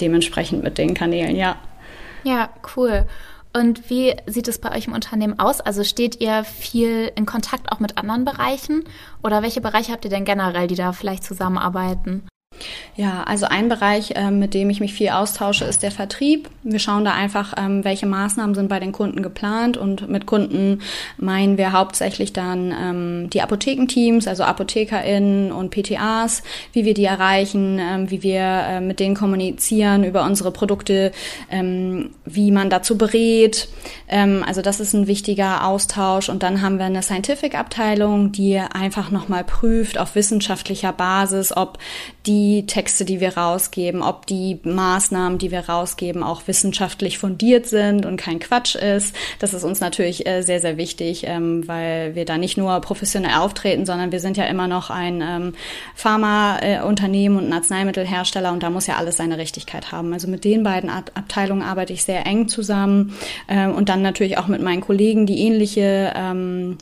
dementsprechend 0.00 0.62
mit 0.62 0.78
den 0.78 0.94
Kanälen, 0.94 1.36
ja. 1.36 1.56
Ja, 2.24 2.50
cool. 2.76 3.06
Und 3.52 3.88
wie 3.90 4.14
sieht 4.26 4.46
es 4.48 4.60
bei 4.60 4.76
euch 4.76 4.86
im 4.86 4.92
Unternehmen 4.92 5.38
aus? 5.38 5.60
Also 5.60 5.82
steht 5.82 6.20
ihr 6.20 6.44
viel 6.44 7.10
in 7.14 7.26
Kontakt 7.26 7.72
auch 7.72 7.80
mit 7.80 7.96
anderen 7.96 8.24
Bereichen? 8.24 8.84
Oder 9.22 9.42
welche 9.42 9.60
Bereiche 9.60 9.92
habt 9.92 10.04
ihr 10.04 10.10
denn 10.10 10.24
generell, 10.24 10.66
die 10.66 10.74
da 10.74 10.92
vielleicht 10.92 11.24
zusammenarbeiten? 11.24 12.28
Ja, 12.98 13.22
also 13.22 13.46
ein 13.46 13.68
Bereich, 13.68 14.14
ähm, 14.16 14.40
mit 14.40 14.54
dem 14.54 14.70
ich 14.70 14.80
mich 14.80 14.92
viel 14.92 15.10
austausche, 15.10 15.64
ist 15.64 15.84
der 15.84 15.92
Vertrieb. 15.92 16.50
Wir 16.64 16.80
schauen 16.80 17.04
da 17.04 17.12
einfach, 17.12 17.54
ähm, 17.56 17.84
welche 17.84 18.06
Maßnahmen 18.06 18.56
sind 18.56 18.68
bei 18.68 18.80
den 18.80 18.90
Kunden 18.90 19.22
geplant 19.22 19.76
und 19.76 20.08
mit 20.08 20.26
Kunden 20.26 20.80
meinen 21.16 21.58
wir 21.58 21.72
hauptsächlich 21.72 22.32
dann 22.32 22.72
ähm, 22.72 23.30
die 23.30 23.40
Apothekenteams, 23.40 24.26
also 24.26 24.42
ApothekerInnen 24.42 25.52
und 25.52 25.70
PTAs, 25.70 26.42
wie 26.72 26.84
wir 26.84 26.94
die 26.94 27.04
erreichen, 27.04 28.08
wie 28.10 28.24
wir 28.24 28.40
äh, 28.40 28.80
mit 28.80 28.98
denen 28.98 29.14
kommunizieren 29.14 30.02
über 30.02 30.24
unsere 30.24 30.50
Produkte, 30.50 31.12
wie 32.24 32.50
man 32.50 32.70
dazu 32.70 32.98
berät. 32.98 33.68
Also 34.08 34.62
das 34.62 34.80
ist 34.80 34.94
ein 34.94 35.06
wichtiger 35.06 35.64
Austausch 35.64 36.28
und 36.28 36.42
dann 36.42 36.62
haben 36.62 36.78
wir 36.78 36.86
eine 36.86 37.02
Scientific-Abteilung, 37.02 38.32
die 38.32 38.58
einfach 38.58 39.10
nochmal 39.10 39.44
prüft 39.44 39.98
auf 39.98 40.14
wissenschaftlicher 40.14 40.92
Basis, 40.92 41.56
ob 41.56 41.78
die 42.28 42.66
Texte, 42.66 43.06
die 43.06 43.20
wir 43.20 43.38
rausgeben, 43.38 44.02
ob 44.02 44.26
die 44.26 44.60
Maßnahmen, 44.62 45.38
die 45.38 45.50
wir 45.50 45.60
rausgeben, 45.60 46.22
auch 46.22 46.42
wissenschaftlich 46.46 47.18
fundiert 47.18 47.66
sind 47.66 48.04
und 48.04 48.18
kein 48.18 48.38
Quatsch 48.38 48.74
ist. 48.74 49.16
Das 49.38 49.54
ist 49.54 49.64
uns 49.64 49.80
natürlich 49.80 50.26
äh, 50.26 50.42
sehr, 50.42 50.60
sehr 50.60 50.76
wichtig, 50.76 51.24
ähm, 51.26 51.66
weil 51.66 52.14
wir 52.14 52.26
da 52.26 52.36
nicht 52.36 52.58
nur 52.58 52.78
professionell 52.80 53.36
auftreten, 53.38 53.86
sondern 53.86 54.12
wir 54.12 54.20
sind 54.20 54.36
ja 54.36 54.44
immer 54.44 54.68
noch 54.68 54.90
ein 54.90 55.22
ähm, 55.26 55.54
Pharmaunternehmen 55.94 57.38
und 57.38 57.46
ein 57.46 57.52
Arzneimittelhersteller 57.54 58.52
und 58.52 58.62
da 58.62 58.68
muss 58.68 58.86
ja 58.86 58.96
alles 58.96 59.16
seine 59.16 59.38
Richtigkeit 59.38 59.90
haben. 59.90 60.12
Also 60.12 60.28
mit 60.28 60.44
den 60.44 60.62
beiden 60.62 60.90
Abteilungen 60.90 61.62
arbeite 61.62 61.94
ich 61.94 62.04
sehr 62.04 62.26
eng 62.26 62.48
zusammen 62.48 63.14
ähm, 63.48 63.74
und 63.74 63.88
dann 63.88 64.02
natürlich 64.02 64.36
auch 64.36 64.48
mit 64.48 64.60
meinen 64.60 64.82
Kollegen, 64.82 65.24
die 65.24 65.40
ähnliche 65.40 66.12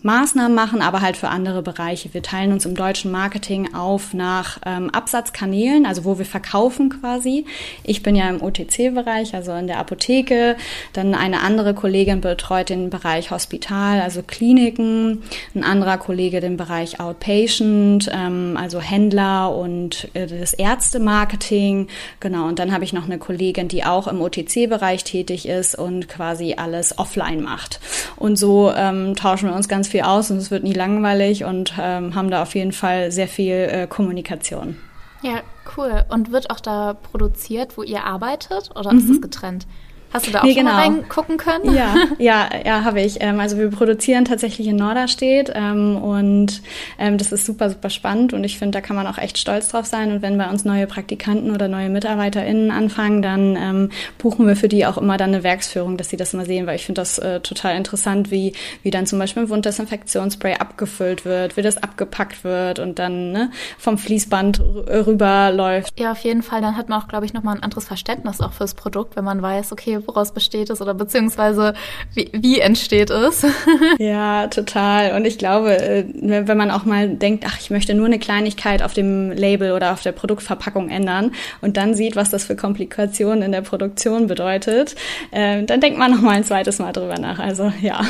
Maßnahmen 0.03 0.55
machen, 0.55 0.83
aber 0.83 1.01
halt 1.03 1.17
für 1.17 1.29
andere 1.29 1.63
Bereiche. 1.63 2.13
Wir 2.15 2.23
teilen 2.23 2.53
uns 2.53 2.67
im 2.67 2.75
deutschen 2.75 3.11
Marketing 3.11 3.75
auf 3.75 4.15
nach 4.15 4.61
Absatzkanälen 4.63 5.36
Kanälen, 5.37 5.85
also 5.85 6.05
wo 6.05 6.17
wir 6.19 6.25
verkaufen 6.25 6.89
quasi. 6.89 7.45
Ich 7.85 8.03
bin 8.03 8.17
ja 8.17 8.29
im 8.31 8.43
OTC-Bereich, 8.43 9.35
also 9.35 9.53
in 9.53 9.67
der 9.67 9.79
Apotheke. 9.79 10.57
Dann 10.95 11.15
eine 11.15 11.43
andere 11.43 11.75
Kollegin 11.75 12.23
betreut 12.23 12.71
den 12.71 12.89
Bereich 12.89 13.31
Hospital, 13.31 14.01
also 14.01 14.23
Kliniken. 14.23 15.23
Ein 15.55 15.63
anderer 15.63 15.99
Kollege 15.99 16.41
den 16.41 16.57
Bereich 16.57 17.01
Outpatient, 17.01 18.11
ähm, 18.11 18.57
also 18.59 18.81
Händler 18.81 19.55
und 19.55 20.09
äh, 20.15 20.27
das 20.27 20.55
Ärztemarketing. 20.55 21.89
Genau, 22.21 22.49
und 22.49 22.59
dann 22.59 22.73
habe 22.73 22.85
ich 22.85 22.95
noch 22.95 23.05
eine 23.05 23.19
Kollegin, 23.19 23.69
die 23.69 23.85
auch 23.85 24.09
im 24.09 24.23
OTC-Bereich 24.23 25.05
tätig 25.05 25.47
ist 25.47 25.75
und 25.75 26.09
quasi 26.09 26.55
alles 26.57 26.99
offline 26.99 27.43
macht. 27.43 27.81
Und 28.17 28.37
so 28.39 28.73
ähm, 28.75 29.15
tauschen 29.17 29.51
wir 29.51 29.55
uns 29.55 29.69
ganz 29.69 29.89
viel 29.89 30.01
aus 30.01 30.31
und 30.31 30.39
es 30.39 30.51
wird 30.51 30.65
nie 30.65 30.73
langweilig 30.73 31.45
und 31.45 31.75
ähm, 31.79 32.15
haben 32.15 32.31
da 32.31 32.43
auf 32.43 32.55
jeden 32.55 32.73
Fall 32.73 33.13
sehr 33.13 33.29
viel 33.29 33.69
äh, 33.71 33.87
Kommunikation. 33.87 34.77
Ja, 35.23 35.43
cool. 35.77 36.05
Und 36.09 36.33
wird 36.33 36.51
auch 36.51 36.61
da 36.61 36.95
produziert, 36.95 37.77
wo 37.77 37.83
ihr 37.83 38.05
arbeitet 38.05 38.71
oder 38.77 38.93
mhm. 38.93 38.99
ist 38.99 39.11
das 39.11 39.21
getrennt? 39.21 39.67
Hast 40.13 40.27
du 40.27 40.31
da 40.31 40.41
auch 40.41 40.45
nee, 40.45 40.55
genau. 40.55 40.73
mal 40.73 40.83
reingucken 40.83 41.37
können? 41.37 41.75
Ja, 41.75 41.95
ja, 42.19 42.49
ja, 42.65 42.85
habe 42.85 43.01
ich. 43.01 43.19
Ähm, 43.21 43.41
also 43.41 43.59
wir 43.59 43.71
produzieren 43.71 44.25
tatsächlich 44.25 44.67
in 44.69 44.77
Norderstedt 44.77 45.53
ähm, 45.55 45.97
und 45.97 46.63
ähm, 46.99 47.19
das 47.19 47.33
ist 47.33 47.47
super, 47.47 47.71
super 47.71 47.91
spannend 47.91 48.33
und 48.33 48.45
ich 48.45 48.59
finde, 48.59 48.79
da 48.79 48.81
kann 48.81 48.97
man 48.97 49.07
auch 49.07 49.19
echt 49.19 49.39
stolz 49.39 49.69
drauf 49.69 49.87
sein. 49.87 50.13
Und 50.13 50.23
wenn 50.23 50.39
bei 50.39 50.49
uns 50.49 50.65
neue 50.65 50.87
Praktikanten 50.87 51.51
oder 51.51 51.69
neue 51.69 51.89
MitarbeiterInnen 51.89 52.71
anfangen, 52.71 53.23
dann 53.23 53.91
buchen 54.19 54.47
wir 54.47 54.57
für 54.57 54.69
die 54.69 54.87
auch 54.87 54.99
immer 54.99 55.17
dann 55.17 55.35
eine 55.35 55.43
Werksführung, 55.43 55.97
dass 55.97 56.09
sie 56.09 56.17
das 56.17 56.33
mal 56.33 56.47
sehen, 56.47 56.67
weil 56.67 56.77
ich 56.77 56.87
finde 56.87 57.01
das 57.01 57.19
äh, 57.19 57.41
total 57.41 57.77
interessant, 57.77 58.31
wie, 58.31 58.53
wie 58.83 58.91
dann 58.91 59.07
zum 59.07 59.19
Beispiel 59.19 59.45
ein 59.45 59.49
Wunddesinfektionsspray 59.49 60.55
abgefüllt 60.55 61.25
wird, 61.25 61.57
wie 61.57 61.63
das 61.63 61.83
abgepackt 61.83 62.45
wird 62.45 62.79
und 62.79 62.99
dann 62.99 63.33
ne, 63.33 63.51
vom 63.79 63.99
Fließband 63.99 64.61
rüberläuft. 64.61 65.99
Ja, 65.99 66.13
auf 66.13 66.19
jeden 66.21 66.43
Fall. 66.43 66.61
Dann 66.61 66.77
hat 66.77 66.89
man 66.89 67.01
auch, 67.01 67.09
glaube 67.09 67.27
ich, 67.27 67.33
nochmal 67.33 67.57
ein 67.57 67.63
anderes 67.63 67.87
Verständnis 67.87 68.41
auch 68.41 68.53
fürs 68.53 68.75
Produkt, 68.75 69.17
wenn 69.17 69.25
man 69.25 69.43
weiß, 69.43 69.73
okay, 69.73 69.96
woraus 70.07 70.33
besteht 70.33 70.71
es 70.71 70.81
oder 70.81 70.95
beziehungsweise 70.95 71.75
wie, 72.15 72.31
wie 72.33 72.61
entsteht 72.61 73.11
es? 73.11 73.47
ja, 73.99 74.49
total. 74.49 75.15
Und 75.15 75.25
ich 75.25 75.39
glaube, 75.39 75.79
äh, 75.79 76.05
wenn 76.15 76.57
man 76.57 76.71
auch 76.71 76.85
mal 76.85 77.09
denkt, 77.09 77.45
ach, 77.47 77.59
ich 77.61 77.71
möchte 77.71 77.95
nur 77.95 78.07
eine 78.07 78.19
Kleinigkeit 78.19 78.83
auf 78.83 78.93
dem 78.93 79.31
Label 79.31 79.73
oder 79.73 79.93
auf 79.93 80.03
der 80.03 80.13
Produktverpackung 80.13 80.89
ändern 80.89 81.33
und 81.61 81.77
dann 81.77 81.95
sieht, 81.95 82.17
was 82.17 82.31
das 82.31 82.45
für 82.45 82.57
Komplikationen 82.57 83.43
in 83.43 83.53
der 83.53 83.63
Produktion 83.63 84.27
bedeutet, 84.27 84.97
äh, 85.31 85.63
dann 85.63 85.81
denkt 85.81 85.99
man 85.99 86.11
noch 86.11 86.21
mal 86.21 86.37
ein 86.37 86.45
zweites 86.45 86.79
Mal 86.79 86.93
drüber 86.93 87.19
nach. 87.19 87.39
Also 87.39 87.73
ja. 87.81 88.01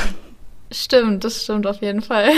Stimmt, 0.72 1.22
das 1.22 1.44
stimmt 1.44 1.66
auf 1.66 1.80
jeden 1.80 2.02
Fall. 2.02 2.30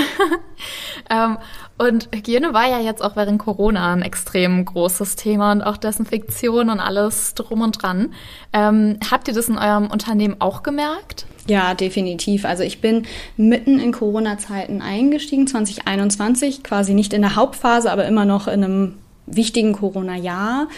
ähm, 1.11 1.39
und 1.79 2.09
Hygiene 2.13 2.53
war 2.53 2.69
ja 2.69 2.81
jetzt 2.81 3.03
auch 3.03 3.17
während 3.17 3.39
Corona 3.39 3.93
ein 3.93 4.03
extrem 4.03 4.65
großes 4.65 5.17
Thema 5.17 5.53
und 5.53 5.63
auch 5.63 5.77
Desinfektion 5.77 6.71
und 6.71 6.81
alles 6.81 7.35
drum 7.35 7.63
und 7.63 7.83
dran. 7.83 8.13
Ähm, 8.53 8.99
habt 9.11 9.29
ihr 9.29 9.35
das 9.35 9.49
in 9.49 9.59
eurem 9.59 9.87
Unternehmen 9.87 10.37
auch 10.41 10.63
gemerkt? 10.63 11.27
Ja, 11.47 11.75
definitiv. 11.75 12.45
Also 12.45 12.63
ich 12.63 12.81
bin 12.81 13.07
mitten 13.37 13.79
in 13.79 13.93
Corona-Zeiten 13.93 14.83
eingestiegen, 14.83 15.47
2021, 15.47 16.63
quasi 16.63 16.95
nicht 16.95 17.15
in 17.15 17.23
der 17.23 17.37
Hauptphase, 17.37 17.91
aber 17.91 18.07
immer 18.07 18.27
noch 18.27 18.49
in 18.49 18.65
einem 18.65 18.95
wichtigen 19.31 19.73
Corona-Jahr. 19.73 20.69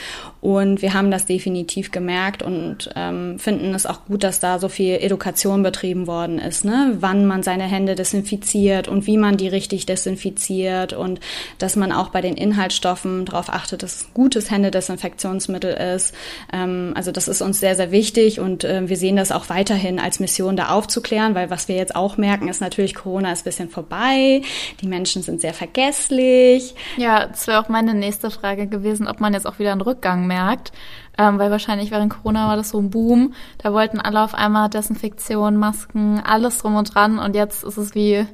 Und 0.41 0.81
wir 0.81 0.95
haben 0.95 1.11
das 1.11 1.27
definitiv 1.27 1.91
gemerkt 1.91 2.43
und 2.43 2.91
ähm, 2.97 3.39
finden 3.39 3.75
es 3.75 3.85
auch 3.85 4.07
gut, 4.07 4.25
dass 4.25 4.41
da 4.41 4.59
so 4.59 4.71
viel 4.71 4.95
Education 4.95 5.63
betrieben 5.63 6.07
worden 6.07 6.39
ist, 6.39 6.65
ne? 6.65 6.97
wann 7.01 7.27
man 7.27 7.43
seine 7.43 7.65
Hände 7.65 7.95
desinfiziert 7.95 8.89
und 8.89 9.07
wie 9.07 9.19
man 9.19 9.37
die 9.37 9.49
richtig 9.49 9.85
desinfiziert 9.85 10.95
und 10.95 11.21
dass 11.59 11.77
man 11.77 11.93
auch 11.93 12.09
bei 12.09 12.23
den 12.23 12.37
Inhaltsstoffen 12.39 13.27
darauf 13.27 13.51
achtet, 13.51 13.83
dass 13.83 13.97
es 13.97 14.15
gutes 14.15 14.51
Händedesinfektionsmittel 14.51 15.75
ist. 15.95 16.15
Ähm, 16.53 16.93
also 16.97 17.13
das 17.13 17.29
ist 17.29 17.43
uns 17.43 17.61
sehr, 17.61 17.77
sehr 17.77 17.91
wichtig 17.91 18.41
und 18.41 18.65
äh, 18.65 18.89
wir 18.89 18.97
sehen 18.97 19.17
das 19.17 19.33
auch 19.33 19.51
weiterhin 19.51 19.99
als 19.99 20.21
Mission, 20.21 20.57
da 20.57 20.71
aufzuklären, 20.71 21.35
weil 21.35 21.51
was 21.51 21.69
wir 21.69 21.77
jetzt 21.77 21.95
auch 21.95 22.17
merken, 22.17 22.49
ist 22.49 22.63
natürlich, 22.63 22.95
Corona 22.95 23.31
ist 23.33 23.43
ein 23.43 23.45
bisschen 23.45 23.69
vorbei, 23.69 24.41
die 24.81 24.89
Menschen 24.89 25.23
sind 25.23 25.43
sehr 25.43 25.55
vergesslich. 25.55 26.75
Ja, 26.97 27.27
das 27.27 27.47
wäre 27.47 27.61
auch 27.61 27.69
meine 27.69 27.93
nächste 27.93 28.31
Frage 28.31 28.40
gewesen, 28.41 29.07
ob 29.07 29.21
man 29.21 29.33
jetzt 29.35 29.47
auch 29.47 29.59
wieder 29.59 29.73
einen 29.73 29.81
Rückgang 29.81 30.27
merkt, 30.27 30.73
ähm, 31.19 31.39
weil 31.39 31.51
wahrscheinlich 31.51 31.91
während 31.91 32.13
Corona 32.13 32.49
war 32.49 32.57
das 32.57 32.71
so 32.71 32.79
ein 32.79 32.91
Boom. 32.91 33.35
Da 33.59 33.73
wollten 33.73 34.01
alle 34.01 34.23
auf 34.23 34.35
einmal 34.35 34.69
Desinfektion, 34.69 35.57
Masken, 35.57 36.21
alles 36.25 36.59
drum 36.59 36.77
und 36.77 36.95
dran 36.95 37.19
und 37.19 37.35
jetzt 37.35 37.65
ist 37.65 37.77
es 37.77 37.95
wie, 37.95 38.27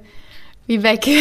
wie 0.67 0.83
weg. 0.83 1.07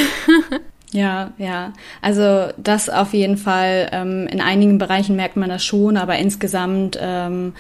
Ja, 0.92 1.32
ja. 1.38 1.74
Also 2.02 2.54
das 2.58 2.90
auf 2.90 3.14
jeden 3.14 3.38
Fall. 3.38 3.90
Ähm, 3.92 4.28
in 4.28 4.40
einigen 4.40 4.78
Bereichen 4.78 5.18
merkt 5.18 5.36
man 5.36 5.50
das 5.50 5.66
schon, 5.66 5.98
aber 5.98 6.18
insgesamt 6.18 6.98
ähm, 7.02 7.54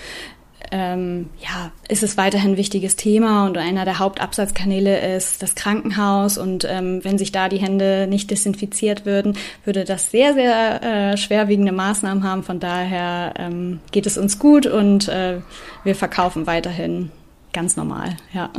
ähm, 0.72 1.30
ja, 1.40 1.72
ist 1.88 2.04
es 2.04 2.18
weiterhin 2.18 2.52
ein 2.52 2.58
wichtiges 2.58 2.96
Thema 2.96 3.46
und 3.46 3.58
einer 3.58 3.86
der 3.86 4.00
Hauptabsatzkanäle 4.00 5.16
ist 5.16 5.44
das 5.44 5.56
Krankenhaus 5.56 6.38
und 6.38 6.66
ähm, 6.70 7.04
wenn 7.04 7.18
sich 7.18 7.32
da 7.32 7.50
die 7.50 7.58
Hände 7.58 8.08
nicht 8.08 8.32
desinfiziert 8.32 9.06
würden, 9.06 9.38
würde 9.64 9.84
das 9.84 10.12
sehr, 10.12 10.34
sehr 10.34 10.82
äh, 10.84 11.18
schwerwiegende 11.18 11.72
Maßnahmen 11.72 12.24
haben. 12.24 12.44
Von 12.44 12.60
daher 12.60 13.34
ähm, 13.38 13.80
geht 13.92 14.06
es 14.06 14.18
uns 14.18 14.40
gut 14.40 14.66
und 14.66 15.08
äh, 15.08 15.40
wir 15.84 15.96
verkaufen 15.96 16.48
weiterhin 16.48 17.12
ganz 17.54 17.78
normal, 17.78 18.18
ja. 18.34 18.50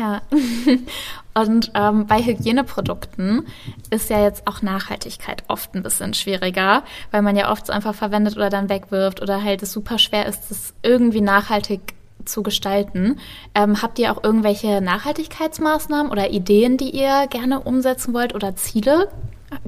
Ja. 0.00 0.22
Und 1.34 1.72
ähm, 1.74 2.06
bei 2.06 2.22
Hygieneprodukten 2.22 3.46
ist 3.90 4.08
ja 4.08 4.22
jetzt 4.22 4.46
auch 4.46 4.62
Nachhaltigkeit 4.62 5.44
oft 5.46 5.74
ein 5.74 5.82
bisschen 5.82 6.14
schwieriger, 6.14 6.82
weil 7.10 7.20
man 7.20 7.36
ja 7.36 7.52
oft 7.52 7.66
so 7.66 7.72
einfach 7.72 7.94
verwendet 7.94 8.36
oder 8.36 8.48
dann 8.48 8.70
wegwirft 8.70 9.20
oder 9.20 9.44
halt 9.44 9.62
es 9.62 9.72
super 9.72 9.98
schwer 9.98 10.26
ist, 10.26 10.50
es 10.50 10.72
irgendwie 10.82 11.20
nachhaltig 11.20 11.80
zu 12.24 12.42
gestalten. 12.42 13.18
Ähm, 13.54 13.82
habt 13.82 13.98
ihr 13.98 14.10
auch 14.10 14.24
irgendwelche 14.24 14.80
Nachhaltigkeitsmaßnahmen 14.80 16.10
oder 16.10 16.30
Ideen, 16.30 16.78
die 16.78 16.90
ihr 16.90 17.26
gerne 17.28 17.60
umsetzen 17.60 18.14
wollt 18.14 18.34
oder 18.34 18.56
Ziele? 18.56 19.08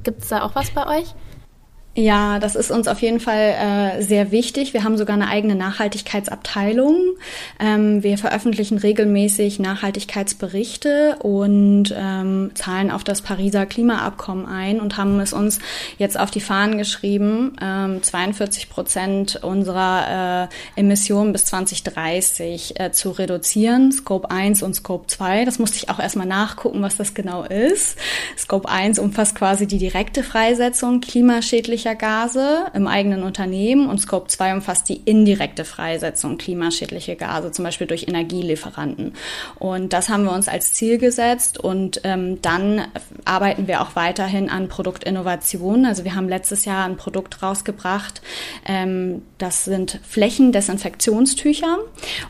Gibt 0.03 0.23
es 0.23 0.29
da 0.29 0.45
auch 0.45 0.55
was 0.55 0.71
bei 0.71 1.01
euch? 1.01 1.15
Ja, 1.95 2.39
das 2.39 2.57
ist 2.57 2.71
uns 2.71 2.89
auf 2.89 3.03
jeden 3.03 3.21
Fall 3.21 3.99
äh, 3.99 4.03
sehr 4.03 4.31
wichtig. 4.31 4.73
Wir 4.73 4.83
haben 4.83 4.97
sogar 4.97 5.15
eine 5.15 5.29
eigene 5.29 5.55
Nachhaltigkeitsabteilung. 5.55 6.97
Ähm, 7.61 8.03
wir 8.03 8.17
veröffentlichen 8.17 8.79
regelmäßig 8.79 9.59
Nachhaltigkeitsberichte 9.59 11.17
und 11.19 11.95
ähm, 11.95 12.53
zahlen 12.55 12.91
auf 12.91 13.05
das 13.05 13.21
Pariser 13.21 13.67
Klimaabkommen 13.67 14.47
ein 14.47 14.81
und 14.81 14.97
haben 14.97 15.21
es 15.21 15.35
uns 15.35 15.59
jetzt 15.99 16.19
auf 16.19 16.31
die 16.31 16.41
Fahnen 16.41 16.79
geschrieben, 16.79 17.57
ähm, 17.61 18.03
42 18.03 18.71
Prozent 18.71 19.41
unserer 19.43 20.49
äh, 20.77 20.81
Emissionen 20.81 21.35
bis 21.35 21.45
2030 21.45 22.81
äh, 22.81 22.93
zu 22.93 23.11
reduzieren, 23.11 23.93
Scope 23.93 24.31
1 24.31 24.63
und 24.63 24.73
Scope 24.73 25.09
2. 25.09 25.45
Das 25.45 25.59
musste 25.59 25.77
ich 25.77 25.91
auch 25.91 25.99
erstmal 25.99 26.27
nachgucken, 26.27 26.81
was 26.81 26.97
das 26.97 27.13
genau 27.13 27.43
ist. 27.43 27.99
Scope 28.39 28.71
1 28.71 28.99
umfasst 28.99 29.35
quasi 29.35 29.67
die 29.67 29.77
direkte 29.77 30.23
Freisetzung 30.23 31.03
klimaschädlicher 31.03 31.82
klimaschädlicher 31.83 31.95
Gase 31.97 32.67
im 32.75 32.87
eigenen 32.87 33.23
Unternehmen 33.23 33.89
und 33.89 33.99
Scope 33.99 34.29
2 34.29 34.55
umfasst 34.55 34.89
die 34.89 35.01
indirekte 35.05 35.65
Freisetzung 35.65 36.39
klimaschädlicher 36.39 37.17
Gase, 37.17 37.51
zum 37.51 37.65
Beispiel 37.65 37.87
durch 37.87 38.07
Energielieferanten. 38.09 39.15
Und 39.59 39.93
das 39.93 40.09
haben 40.09 40.25
wir 40.25 40.33
uns 40.33 40.49
als 40.49 40.73
Ziel 40.73 40.99
gesetzt 40.99 41.59
und 41.59 42.01
ähm, 42.05 42.41
dann 42.43 42.83
arbeiten 43.25 43.67
wir 43.67 43.83
auch 43.83 43.97
weiterhin 43.97 44.49
an 44.49 44.69
Produktinnovationen. 44.69 45.87
Also 45.87 46.05
wir 46.05 46.15
haben 46.15 46.29
letztes 46.29 46.65
Jahr 46.65 46.85
ein 46.85 46.97
Produkt 46.97 47.43
rausgebracht, 47.43 48.23
ähm, 48.67 49.23
das 49.39 49.65
sind 49.65 49.99
Flächendesinfektionstücher 50.09 51.79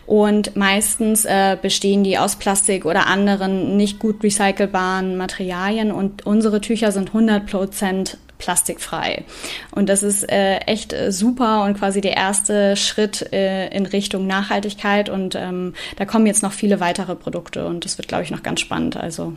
und 0.06 0.56
meistens 0.56 1.24
äh, 1.24 1.56
bestehen 1.60 2.04
die 2.04 2.18
aus 2.18 2.36
Plastik 2.36 2.86
oder 2.86 3.06
anderen 3.06 3.76
nicht 3.76 3.98
gut 3.98 4.22
recycelbaren 4.22 5.16
Materialien 5.16 5.92
und 5.92 6.24
unsere 6.24 6.60
Tücher 6.60 6.92
sind 6.92 7.08
100 7.08 7.46
Prozent 7.46 8.18
plastikfrei. 8.42 9.24
Und 9.70 9.88
das 9.88 10.02
ist 10.02 10.28
äh, 10.30 10.56
echt 10.66 10.92
äh, 10.92 11.12
super 11.12 11.62
und 11.64 11.78
quasi 11.78 12.00
der 12.00 12.16
erste 12.16 12.76
Schritt 12.76 13.32
äh, 13.32 13.68
in 13.68 13.86
Richtung 13.86 14.26
Nachhaltigkeit. 14.26 15.08
Und 15.08 15.36
ähm, 15.36 15.74
da 15.96 16.04
kommen 16.04 16.26
jetzt 16.26 16.42
noch 16.42 16.52
viele 16.52 16.80
weitere 16.80 17.14
Produkte 17.14 17.66
und 17.66 17.84
das 17.84 17.98
wird, 17.98 18.08
glaube 18.08 18.24
ich, 18.24 18.32
noch 18.32 18.42
ganz 18.42 18.60
spannend. 18.60 18.96
Also. 18.96 19.34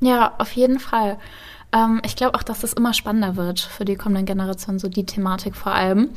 Ja, 0.00 0.32
auf 0.38 0.52
jeden 0.52 0.80
Fall. 0.80 1.18
Ähm, 1.72 2.00
ich 2.04 2.16
glaube 2.16 2.34
auch, 2.38 2.42
dass 2.42 2.60
das 2.60 2.72
immer 2.72 2.94
spannender 2.94 3.36
wird 3.36 3.60
für 3.60 3.84
die 3.84 3.96
kommenden 3.96 4.24
Generationen, 4.24 4.78
so 4.78 4.88
die 4.88 5.04
Thematik 5.04 5.54
vor 5.54 5.74
allem. 5.74 6.08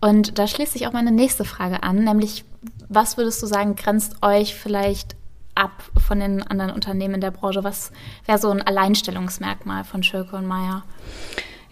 Und 0.00 0.38
da 0.38 0.46
schließt 0.46 0.72
sich 0.72 0.86
auch 0.86 0.92
meine 0.92 1.12
nächste 1.12 1.44
Frage 1.44 1.82
an, 1.82 2.04
nämlich 2.04 2.44
was 2.88 3.18
würdest 3.18 3.42
du 3.42 3.46
sagen, 3.46 3.76
grenzt 3.76 4.22
euch 4.22 4.54
vielleicht 4.54 5.16
ab 5.54 5.82
von 6.06 6.20
den 6.20 6.42
anderen 6.42 6.70
Unternehmen 6.70 7.16
in 7.16 7.20
der 7.20 7.30
Branche? 7.30 7.62
Was 7.62 7.92
wäre 8.24 8.38
so 8.38 8.50
ein 8.50 8.62
Alleinstellungsmerkmal 8.62 9.84
von 9.84 10.02
Schürke 10.02 10.36
und 10.36 10.46
Meier? 10.46 10.84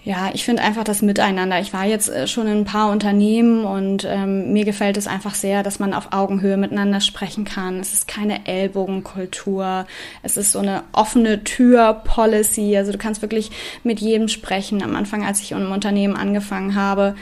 Ja, 0.07 0.31
ich 0.33 0.45
finde 0.45 0.63
einfach 0.63 0.85
das 0.85 1.03
Miteinander. 1.03 1.59
Ich 1.59 1.73
war 1.73 1.85
jetzt 1.85 2.09
äh, 2.09 2.29
schon 2.29 2.47
in 2.47 2.59
ein 2.59 2.65
paar 2.65 2.93
Unternehmen 2.93 3.65
und 3.65 4.07
ähm, 4.09 4.53
mir 4.53 4.65
gefällt 4.65 4.97
es 4.97 5.09
einfach 5.09 5.35
sehr, 5.35 5.65
dass 5.65 5.81
man 5.81 5.93
auf 5.93 6.13
Augenhöhe 6.13 6.57
miteinander 6.57 7.01
sprechen 7.01 7.45
kann. 7.45 7.81
Es 7.81 7.93
ist 7.93 8.07
keine 8.07 8.47
Ellbogenkultur. 8.47 9.85
Es 10.23 10.37
ist 10.37 10.53
so 10.53 10.61
eine 10.61 10.85
offene 10.93 11.43
Tür-Policy. 11.43 12.77
Also 12.77 12.93
du 12.93 12.99
kannst 12.99 13.21
wirklich 13.21 13.51
mit 13.83 13.99
jedem 13.99 14.29
sprechen. 14.29 14.81
Am 14.81 14.95
Anfang, 14.95 15.27
als 15.27 15.41
ich 15.41 15.51
im 15.51 15.73
Unternehmen 15.73 16.15
angefangen 16.15 16.77
habe, 16.77 17.17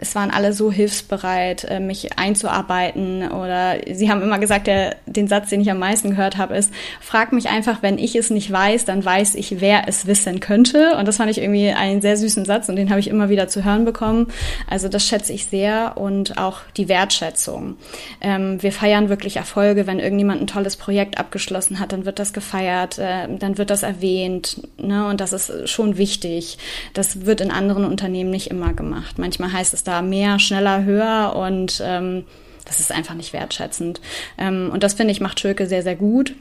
es 0.00 0.14
waren 0.14 0.30
alle 0.30 0.54
so 0.54 0.72
hilfsbereit, 0.72 1.64
äh, 1.64 1.78
mich 1.78 2.18
einzuarbeiten. 2.18 3.30
Oder 3.30 3.76
sie 3.92 4.10
haben 4.10 4.22
immer 4.22 4.38
gesagt, 4.38 4.66
der, 4.66 4.96
den 5.04 5.28
Satz, 5.28 5.50
den 5.50 5.60
ich 5.60 5.70
am 5.70 5.78
meisten 5.78 6.10
gehört 6.10 6.38
habe, 6.38 6.56
ist, 6.56 6.72
frag 7.00 7.32
mich 7.32 7.50
einfach, 7.50 7.82
wenn 7.82 7.98
ich 7.98 8.16
es 8.16 8.30
nicht 8.30 8.50
weiß, 8.50 8.86
dann 8.86 9.04
weiß 9.04 9.34
ich, 9.34 9.60
wer 9.60 9.88
es 9.88 10.06
wissen 10.06 10.40
könnte. 10.40 10.96
Und 10.96 11.06
das 11.06 11.18
fand 11.18 11.30
ich 11.30 11.38
irgendwie 11.38 11.70
einen 11.70 12.00
sehr 12.00 12.16
süßen 12.16 12.46
Satz 12.46 12.70
und 12.70 12.76
den 12.76 12.88
habe 12.88 13.00
ich 13.00 13.08
immer 13.08 13.28
wieder 13.28 13.48
zu 13.48 13.62
hören 13.62 13.84
bekommen. 13.84 14.28
Also 14.66 14.88
das 14.88 15.06
schätze 15.06 15.34
ich 15.34 15.46
sehr 15.46 15.98
und 15.98 16.38
auch 16.38 16.60
die 16.76 16.88
Wertschätzung. 16.88 17.76
Ähm, 18.22 18.62
wir 18.62 18.72
feiern 18.72 19.10
wirklich 19.10 19.36
Erfolge. 19.36 19.86
Wenn 19.86 19.98
irgendjemand 19.98 20.40
ein 20.40 20.46
tolles 20.46 20.76
Projekt 20.76 21.18
abgeschlossen 21.18 21.78
hat, 21.78 21.92
dann 21.92 22.06
wird 22.06 22.18
das 22.18 22.32
gefeiert, 22.32 22.98
äh, 22.98 23.28
dann 23.38 23.58
wird 23.58 23.68
das 23.68 23.82
erwähnt. 23.82 24.62
Ne? 24.78 25.06
Und 25.06 25.20
das 25.20 25.34
ist 25.34 25.68
schon 25.68 25.98
wichtig. 25.98 26.56
Das 26.94 27.26
wird 27.26 27.42
in 27.42 27.50
anderen 27.50 27.84
Unternehmen 27.84 28.30
nicht 28.30 28.50
immer 28.50 28.72
gemacht. 28.72 29.18
Manchmal 29.18 29.52
heißt 29.52 29.74
es 29.74 29.84
da 29.90 30.02
mehr, 30.02 30.38
schneller, 30.38 30.84
höher 30.84 31.34
und 31.36 31.82
ähm, 31.84 32.24
das 32.70 32.78
ist 32.78 32.92
einfach 32.92 33.14
nicht 33.14 33.32
wertschätzend. 33.32 34.00
Ähm, 34.38 34.70
und 34.72 34.84
das 34.84 34.94
finde 34.94 35.10
ich 35.10 35.20
macht 35.20 35.40
Schülke 35.40 35.66
sehr, 35.66 35.82
sehr 35.82 35.96
gut. 35.96 36.36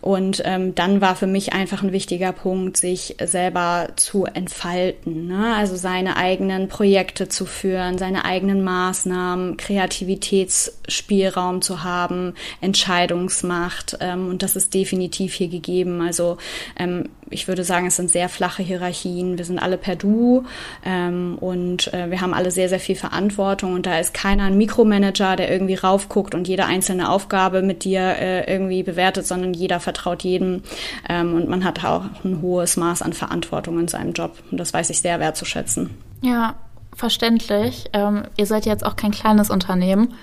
Und 0.00 0.40
ähm, 0.46 0.74
dann 0.74 1.02
war 1.02 1.14
für 1.14 1.26
mich 1.26 1.52
einfach 1.52 1.82
ein 1.82 1.92
wichtiger 1.92 2.32
Punkt, 2.32 2.78
sich 2.78 3.16
selber 3.22 3.88
zu 3.96 4.24
entfalten. 4.24 5.26
Ne? 5.26 5.54
Also 5.54 5.76
seine 5.76 6.16
eigenen 6.16 6.68
Projekte 6.68 7.28
zu 7.28 7.44
führen, 7.44 7.98
seine 7.98 8.24
eigenen 8.24 8.64
Maßnahmen, 8.64 9.58
Kreativitätsspielraum 9.58 11.60
zu 11.60 11.84
haben, 11.84 12.32
Entscheidungsmacht. 12.62 13.98
Ähm, 14.00 14.28
und 14.28 14.42
das 14.42 14.56
ist 14.56 14.72
definitiv 14.72 15.34
hier 15.34 15.48
gegeben. 15.48 16.00
Also 16.00 16.38
ähm, 16.78 17.10
ich 17.30 17.48
würde 17.48 17.64
sagen, 17.64 17.86
es 17.86 17.96
sind 17.96 18.10
sehr 18.10 18.28
flache 18.28 18.62
Hierarchien. 18.62 19.38
Wir 19.38 19.44
sind 19.44 19.58
alle 19.58 19.78
per 19.78 19.96
Du 19.96 20.44
ähm, 20.84 21.36
und 21.40 21.92
äh, 21.92 22.10
wir 22.10 22.20
haben 22.20 22.34
alle 22.34 22.50
sehr, 22.50 22.68
sehr 22.68 22.80
viel 22.80 22.96
Verantwortung 22.96 23.74
und 23.74 23.86
da 23.86 23.98
ist 23.98 24.14
keiner 24.14 24.44
ein 24.44 24.58
Mikromanager, 24.58 25.36
der 25.36 25.50
irgendwie 25.50 25.74
raufguckt 25.74 26.34
und 26.34 26.48
jede 26.48 26.66
einzelne 26.66 27.10
Aufgabe 27.10 27.62
mit 27.62 27.84
dir 27.84 28.00
äh, 28.00 28.52
irgendwie 28.52 28.82
bewertet, 28.82 29.26
sondern 29.26 29.54
jeder 29.54 29.80
vertraut 29.80 30.22
jedem 30.22 30.62
ähm, 31.08 31.34
und 31.34 31.48
man 31.48 31.64
hat 31.64 31.84
auch 31.84 32.04
ein 32.24 32.40
hohes 32.42 32.76
Maß 32.76 33.02
an 33.02 33.12
Verantwortung 33.12 33.78
in 33.78 33.88
seinem 33.88 34.12
Job 34.12 34.36
und 34.50 34.58
das 34.58 34.72
weiß 34.72 34.90
ich 34.90 35.00
sehr 35.00 35.20
wertzuschätzen. 35.20 35.90
Ja, 36.22 36.54
verständlich. 36.94 37.86
Ähm, 37.92 38.24
ihr 38.36 38.46
seid 38.46 38.66
jetzt 38.66 38.84
auch 38.84 38.96
kein 38.96 39.10
kleines 39.10 39.50
Unternehmen, 39.50 40.14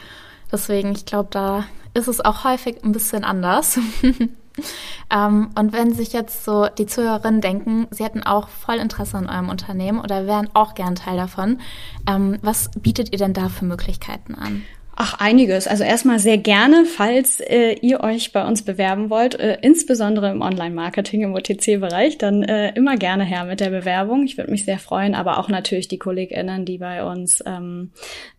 deswegen 0.52 0.92
ich 0.92 1.06
glaube, 1.06 1.30
da 1.32 1.66
ist 1.94 2.08
es 2.08 2.24
auch 2.24 2.44
häufig 2.44 2.84
ein 2.84 2.92
bisschen 2.92 3.24
anders. 3.24 3.80
ähm, 5.14 5.50
und 5.58 5.74
wenn 5.74 5.94
sich 5.94 6.14
jetzt 6.14 6.44
so 6.46 6.68
die 6.68 6.86
Zuhörerinnen 6.86 7.42
denken, 7.42 7.88
sie 7.92 8.04
hätten 8.04 8.24
auch 8.24 8.50
voll 8.50 8.76
Interesse 8.76 9.18
an 9.18 9.30
eurem 9.30 9.50
Unternehmen 9.50 10.00
oder 10.00 10.28
wären 10.28 10.50
auch 10.54 10.74
gern 10.74 10.96
Teil 10.96 11.18
davon, 11.18 11.60
ähm, 12.08 12.38
was 12.42 12.72
bietet 12.72 13.12
ihr 13.12 13.18
denn 13.18 13.34
da 13.34 13.50
für 13.50 13.66
Möglichkeiten 13.66 14.36
an? 14.36 14.64
Ach, 15.04 15.16
einiges. 15.20 15.68
Also 15.68 15.84
erstmal 15.84 16.20
sehr 16.20 16.38
gerne, 16.38 16.86
falls 16.86 17.40
äh, 17.40 17.76
ihr 17.82 18.02
euch 18.02 18.34
bei 18.34 18.46
uns 18.46 18.62
bewerben 18.62 19.10
wollt, 19.10 19.34
äh, 19.40 19.58
insbesondere 19.62 20.30
im 20.30 20.42
Online-Marketing 20.42 21.22
im 21.22 21.34
OTC-Bereich, 21.34 22.18
dann 22.18 22.44
äh, 22.44 22.74
immer 22.76 22.98
gerne 22.98 23.24
her 23.24 23.46
mit 23.46 23.62
der 23.62 23.70
Bewerbung. 23.70 24.26
Ich 24.26 24.38
würde 24.38 24.52
mich 24.52 24.66
sehr 24.66 24.80
freuen, 24.80 25.16
aber 25.16 25.40
auch 25.40 25.48
natürlich 25.48 25.88
die 25.88 25.98
KollegInnen, 25.98 26.66
die 26.66 26.78
bei 26.78 27.04
uns 27.04 27.42
ähm, 27.48 27.92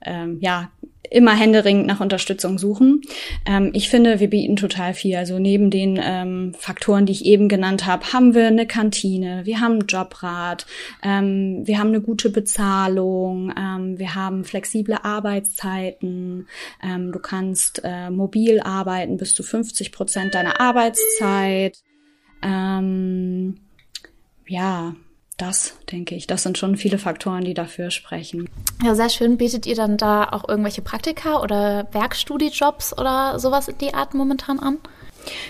ähm, 0.04 0.38
ja 0.40 0.70
immer 1.10 1.34
händeringend 1.34 1.86
nach 1.86 2.00
Unterstützung 2.00 2.58
suchen. 2.58 3.02
Ähm, 3.46 3.70
ich 3.74 3.88
finde, 3.88 4.20
wir 4.20 4.30
bieten 4.30 4.56
total 4.56 4.94
viel. 4.94 5.16
Also 5.16 5.38
neben 5.38 5.70
den 5.70 6.00
ähm, 6.02 6.54
Faktoren, 6.58 7.06
die 7.06 7.12
ich 7.12 7.24
eben 7.24 7.48
genannt 7.48 7.86
habe, 7.86 8.12
haben 8.12 8.34
wir 8.34 8.46
eine 8.46 8.66
Kantine, 8.66 9.42
wir 9.44 9.60
haben 9.60 9.72
einen 9.72 9.86
Jobrat, 9.86 10.66
ähm, 11.02 11.62
wir 11.64 11.78
haben 11.78 11.88
eine 11.88 12.00
gute 12.00 12.30
Bezahlung, 12.30 13.52
ähm, 13.58 13.98
wir 13.98 14.14
haben 14.14 14.44
flexible 14.44 14.98
Arbeitszeiten, 15.02 16.46
ähm, 16.82 17.12
du 17.12 17.18
kannst 17.18 17.82
äh, 17.84 18.10
mobil 18.10 18.60
arbeiten 18.60 19.16
bis 19.16 19.34
zu 19.34 19.42
50 19.42 19.92
Prozent 19.92 20.34
deiner 20.34 20.60
Arbeitszeit. 20.60 21.82
Ähm, 22.42 23.60
ja, 24.46 24.94
das, 25.36 25.74
denke 25.90 26.14
ich. 26.14 26.26
Das 26.26 26.42
sind 26.42 26.58
schon 26.58 26.76
viele 26.76 26.98
Faktoren, 26.98 27.44
die 27.44 27.54
dafür 27.54 27.90
sprechen. 27.90 28.48
Ja, 28.84 28.94
sehr 28.94 29.08
schön. 29.08 29.38
Bietet 29.38 29.66
ihr 29.66 29.74
dann 29.74 29.96
da 29.96 30.24
auch 30.24 30.48
irgendwelche 30.48 30.82
Praktika 30.82 31.40
oder 31.40 31.88
Werkstudiejobs 31.92 32.96
oder 32.98 33.38
sowas 33.38 33.68
in 33.68 33.78
die 33.78 33.94
Art 33.94 34.14
momentan 34.14 34.58
an? 34.58 34.78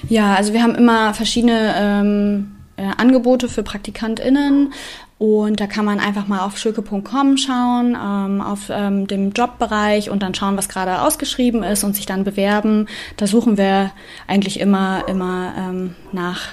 Ja, 0.09 0.35
also 0.35 0.53
wir 0.53 0.63
haben 0.63 0.75
immer 0.75 1.15
verschiedene 1.15 1.75
ähm, 1.77 2.57
äh, 2.77 2.89
Angebote 2.97 3.49
für 3.49 3.63
PraktikantInnen. 3.63 4.73
Und 5.19 5.61
da 5.61 5.69
kann 5.69 5.85
man 5.85 6.01
einfach 6.01 6.27
mal 6.27 6.41
auf 6.41 6.59
schulke.com 6.59 7.37
schauen, 7.37 7.97
ähm, 7.97 8.41
auf 8.41 8.71
ähm, 8.71 9.07
dem 9.07 9.31
Jobbereich 9.31 10.11
und 10.11 10.21
dann 10.21 10.35
schauen, 10.35 10.57
was 10.57 10.69
gerade 10.69 11.01
ausgeschrieben 11.03 11.63
ist 11.63 11.85
und 11.85 11.95
sich 11.95 12.07
dann 12.07 12.25
bewerben. 12.25 12.89
Da 13.19 13.29
suchen 13.29 13.57
wir 13.57 13.93
eigentlich 14.27 14.59
immer, 14.59 15.07
immer 15.07 15.55
ähm, 15.57 15.95
nach 16.11 16.49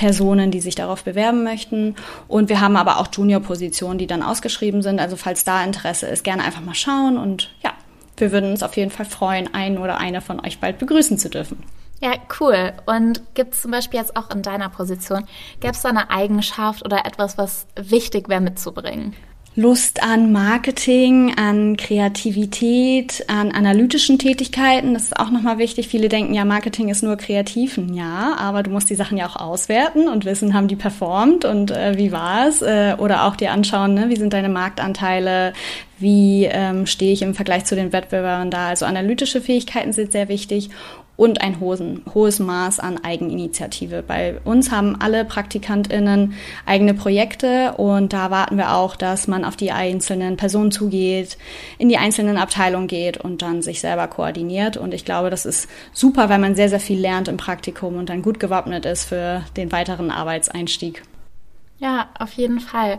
Personen, 0.00 0.50
die 0.50 0.62
sich 0.62 0.74
darauf 0.74 1.04
bewerben 1.04 1.44
möchten. 1.44 1.94
Und 2.26 2.48
wir 2.48 2.62
haben 2.62 2.76
aber 2.76 2.98
auch 2.98 3.08
Junior-Positionen, 3.12 3.98
die 3.98 4.06
dann 4.06 4.22
ausgeschrieben 4.22 4.80
sind. 4.80 4.98
Also 4.98 5.16
falls 5.16 5.44
da 5.44 5.62
Interesse 5.62 6.06
ist, 6.06 6.24
gerne 6.24 6.42
einfach 6.42 6.62
mal 6.62 6.74
schauen. 6.74 7.18
Und 7.18 7.50
ja, 7.62 7.74
wir 8.16 8.32
würden 8.32 8.50
uns 8.50 8.62
auf 8.62 8.78
jeden 8.78 8.90
Fall 8.90 9.04
freuen, 9.04 9.52
einen 9.52 9.76
oder 9.76 9.98
eine 9.98 10.22
von 10.22 10.40
euch 10.40 10.58
bald 10.58 10.78
begrüßen 10.78 11.18
zu 11.18 11.28
dürfen. 11.28 11.62
Ja, 12.00 12.12
cool. 12.40 12.72
Und 12.86 13.20
gibt 13.34 13.52
es 13.52 13.60
zum 13.60 13.72
Beispiel 13.72 14.00
jetzt 14.00 14.16
auch 14.16 14.30
in 14.30 14.40
deiner 14.40 14.70
Position, 14.70 15.26
gäbe 15.60 15.74
es 15.74 15.82
da 15.82 15.90
eine 15.90 16.08
Eigenschaft 16.08 16.82
oder 16.82 17.04
etwas, 17.04 17.36
was 17.36 17.66
wichtig 17.76 18.30
wäre 18.30 18.40
mitzubringen? 18.40 19.14
Lust 19.56 20.02
an 20.04 20.30
Marketing, 20.30 21.34
an 21.36 21.76
Kreativität, 21.76 23.24
an 23.26 23.50
analytischen 23.50 24.16
Tätigkeiten. 24.16 24.94
Das 24.94 25.04
ist 25.04 25.18
auch 25.18 25.30
nochmal 25.30 25.58
wichtig. 25.58 25.88
Viele 25.88 26.08
denken 26.08 26.34
ja, 26.34 26.44
Marketing 26.44 26.88
ist 26.88 27.02
nur 27.02 27.16
Kreativen. 27.16 27.92
Ja, 27.92 28.36
aber 28.38 28.62
du 28.62 28.70
musst 28.70 28.90
die 28.90 28.94
Sachen 28.94 29.18
ja 29.18 29.26
auch 29.26 29.34
auswerten 29.34 30.08
und 30.08 30.24
wissen, 30.24 30.54
haben 30.54 30.68
die 30.68 30.76
performt 30.76 31.44
und 31.44 31.72
äh, 31.72 31.98
wie 31.98 32.12
war 32.12 32.46
es? 32.46 32.62
Äh, 32.62 32.94
oder 32.98 33.24
auch 33.24 33.34
dir 33.34 33.50
anschauen, 33.50 33.94
ne, 33.94 34.08
wie 34.08 34.16
sind 34.16 34.32
deine 34.32 34.48
Marktanteile? 34.48 35.52
Wie 35.98 36.44
ähm, 36.44 36.86
stehe 36.86 37.12
ich 37.12 37.20
im 37.20 37.34
Vergleich 37.34 37.64
zu 37.64 37.74
den 37.74 37.92
Wettbewerbern 37.92 38.52
da? 38.52 38.68
Also 38.68 38.86
analytische 38.86 39.40
Fähigkeiten 39.40 39.92
sind 39.92 40.12
sehr 40.12 40.28
wichtig 40.28 40.70
und 41.20 41.42
ein 41.42 41.60
hohen, 41.60 42.00
hohes 42.14 42.38
Maß 42.38 42.80
an 42.80 43.04
Eigeninitiative. 43.04 44.02
Bei 44.02 44.40
uns 44.44 44.70
haben 44.70 44.96
alle 44.98 45.26
PraktikantInnen 45.26 46.32
eigene 46.64 46.94
Projekte 46.94 47.74
und 47.76 48.14
da 48.14 48.30
warten 48.30 48.56
wir 48.56 48.72
auch, 48.72 48.96
dass 48.96 49.28
man 49.28 49.44
auf 49.44 49.54
die 49.54 49.70
einzelnen 49.70 50.38
Personen 50.38 50.70
zugeht, 50.70 51.36
in 51.76 51.90
die 51.90 51.98
einzelnen 51.98 52.38
Abteilungen 52.38 52.86
geht 52.86 53.18
und 53.18 53.42
dann 53.42 53.60
sich 53.60 53.82
selber 53.82 54.08
koordiniert. 54.08 54.78
Und 54.78 54.94
ich 54.94 55.04
glaube, 55.04 55.28
das 55.28 55.44
ist 55.44 55.68
super, 55.92 56.30
weil 56.30 56.38
man 56.38 56.54
sehr, 56.54 56.70
sehr 56.70 56.80
viel 56.80 56.98
lernt 56.98 57.28
im 57.28 57.36
Praktikum 57.36 57.96
und 57.96 58.08
dann 58.08 58.22
gut 58.22 58.40
gewappnet 58.40 58.86
ist 58.86 59.04
für 59.04 59.42
den 59.58 59.72
weiteren 59.72 60.10
Arbeitseinstieg. 60.10 61.02
Ja, 61.80 62.08
auf 62.18 62.32
jeden 62.32 62.60
Fall. 62.60 62.98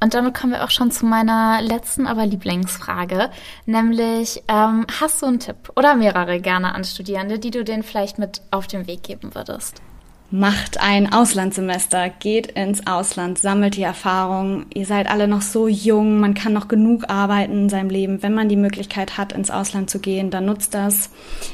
Und 0.00 0.14
damit 0.14 0.34
kommen 0.34 0.52
wir 0.52 0.64
auch 0.64 0.70
schon 0.70 0.90
zu 0.90 1.06
meiner 1.06 1.62
letzten, 1.62 2.06
aber 2.06 2.26
Lieblingsfrage, 2.26 3.30
nämlich 3.64 4.42
ähm, 4.48 4.86
hast 5.00 5.22
du 5.22 5.26
einen 5.26 5.40
Tipp 5.40 5.72
oder 5.74 5.96
mehrere 5.96 6.40
gerne 6.40 6.74
an 6.74 6.84
Studierende, 6.84 7.38
die 7.38 7.50
du 7.50 7.64
denen 7.64 7.82
vielleicht 7.82 8.18
mit 8.18 8.42
auf 8.50 8.66
den 8.66 8.86
Weg 8.86 9.02
geben 9.02 9.34
würdest? 9.34 9.80
Macht 10.32 10.80
ein 10.80 11.12
Auslandssemester, 11.12 12.08
geht 12.08 12.48
ins 12.48 12.84
Ausland, 12.88 13.38
sammelt 13.38 13.76
die 13.76 13.84
Erfahrung. 13.84 14.66
Ihr 14.74 14.84
seid 14.84 15.08
alle 15.08 15.28
noch 15.28 15.40
so 15.40 15.68
jung, 15.68 16.18
man 16.18 16.34
kann 16.34 16.52
noch 16.52 16.66
genug 16.66 17.08
arbeiten 17.08 17.52
in 17.52 17.68
seinem 17.68 17.90
Leben. 17.90 18.24
Wenn 18.24 18.34
man 18.34 18.48
die 18.48 18.56
Möglichkeit 18.56 19.18
hat, 19.18 19.32
ins 19.32 19.52
Ausland 19.52 19.88
zu 19.88 20.00
gehen, 20.00 20.30
dann 20.30 20.46
nutzt 20.46 20.74
das. 20.74 21.10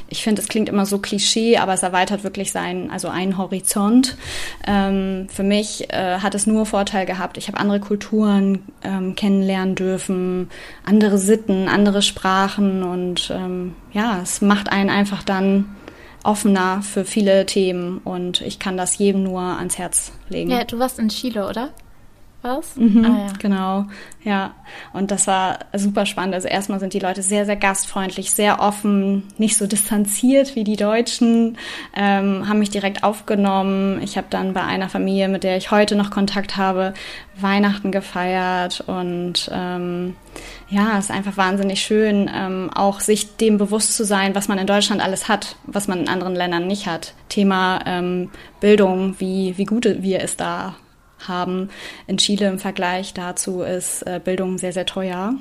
Ich 0.09 0.23
finde, 0.23 0.41
es 0.41 0.47
klingt 0.47 0.69
immer 0.69 0.87
so 0.87 0.97
Klischee, 0.97 1.57
aber 1.57 1.73
es 1.73 1.83
erweitert 1.83 2.23
wirklich 2.23 2.51
sein, 2.51 2.89
also 2.89 3.09
einen 3.09 3.37
Horizont. 3.37 4.17
Ähm, 4.65 5.27
für 5.29 5.43
mich 5.43 5.93
äh, 5.93 6.17
hat 6.17 6.33
es 6.33 6.47
nur 6.47 6.65
Vorteil 6.65 7.05
gehabt. 7.05 7.37
Ich 7.37 7.47
habe 7.47 7.59
andere 7.59 7.79
Kulturen 7.79 8.63
ähm, 8.83 9.13
kennenlernen 9.13 9.75
dürfen, 9.75 10.49
andere 10.83 11.19
Sitten, 11.19 11.67
andere 11.67 12.01
Sprachen 12.01 12.81
und 12.81 13.31
ähm, 13.31 13.75
ja, 13.91 14.19
es 14.23 14.41
macht 14.41 14.71
einen 14.71 14.89
einfach 14.89 15.21
dann 15.21 15.65
offener 16.23 16.81
für 16.81 17.05
viele 17.05 17.45
Themen 17.45 17.99
und 17.99 18.41
ich 18.41 18.59
kann 18.59 18.77
das 18.77 18.97
jedem 18.97 19.23
nur 19.23 19.41
ans 19.41 19.77
Herz 19.77 20.11
legen. 20.29 20.49
Ja, 20.49 20.63
du 20.63 20.79
warst 20.79 20.99
in 20.99 21.09
Chile, 21.09 21.47
oder? 21.47 21.69
Was? 22.43 22.75
Mhm, 22.75 23.05
ah, 23.05 23.27
ja. 23.27 23.33
Genau, 23.39 23.85
ja. 24.25 24.53
Und 24.91 25.11
das 25.11 25.27
war 25.27 25.59
super 25.73 26.05
spannend. 26.05 26.35
Also 26.35 26.49
erstmal 26.49 26.81
sind 26.81 26.93
die 26.93 26.99
Leute 26.99 27.21
sehr, 27.21 27.45
sehr 27.45 27.55
gastfreundlich, 27.55 28.31
sehr 28.31 28.59
offen, 28.59 29.23
nicht 29.37 29.55
so 29.55 29.65
distanziert 29.65 30.53
wie 30.53 30.65
die 30.65 30.75
Deutschen, 30.75 31.57
ähm, 31.95 32.45
haben 32.45 32.59
mich 32.59 32.69
direkt 32.69 33.05
aufgenommen. 33.05 34.01
Ich 34.03 34.17
habe 34.17 34.27
dann 34.29 34.51
bei 34.51 34.61
einer 34.61 34.89
Familie, 34.89 35.29
mit 35.29 35.45
der 35.45 35.55
ich 35.55 35.71
heute 35.71 35.95
noch 35.95 36.11
Kontakt 36.11 36.57
habe, 36.57 36.93
Weihnachten 37.39 37.93
gefeiert 37.93 38.83
und 38.87 39.49
ähm, 39.53 40.15
ja, 40.67 40.97
es 40.97 41.05
ist 41.05 41.11
einfach 41.11 41.37
wahnsinnig 41.37 41.81
schön, 41.81 42.29
ähm, 42.33 42.69
auch 42.75 42.99
sich 42.99 43.37
dem 43.37 43.57
bewusst 43.57 43.95
zu 43.95 44.03
sein, 44.03 44.35
was 44.35 44.49
man 44.49 44.57
in 44.57 44.67
Deutschland 44.67 45.01
alles 45.01 45.29
hat, 45.29 45.55
was 45.65 45.87
man 45.87 46.01
in 46.01 46.09
anderen 46.09 46.35
Ländern 46.35 46.67
nicht 46.67 46.87
hat. 46.87 47.13
Thema 47.29 47.79
ähm, 47.85 48.31
Bildung, 48.59 49.15
wie, 49.19 49.57
wie 49.57 49.65
gut 49.65 49.87
wir 50.01 50.19
es 50.19 50.35
da 50.35 50.75
haben. 51.27 51.69
In 52.07 52.17
Chile 52.17 52.47
im 52.47 52.59
Vergleich 52.59 53.13
dazu 53.13 53.61
ist 53.61 54.03
äh, 54.03 54.19
Bildung 54.23 54.57
sehr, 54.57 54.73
sehr 54.73 54.85
teuer 54.85 55.35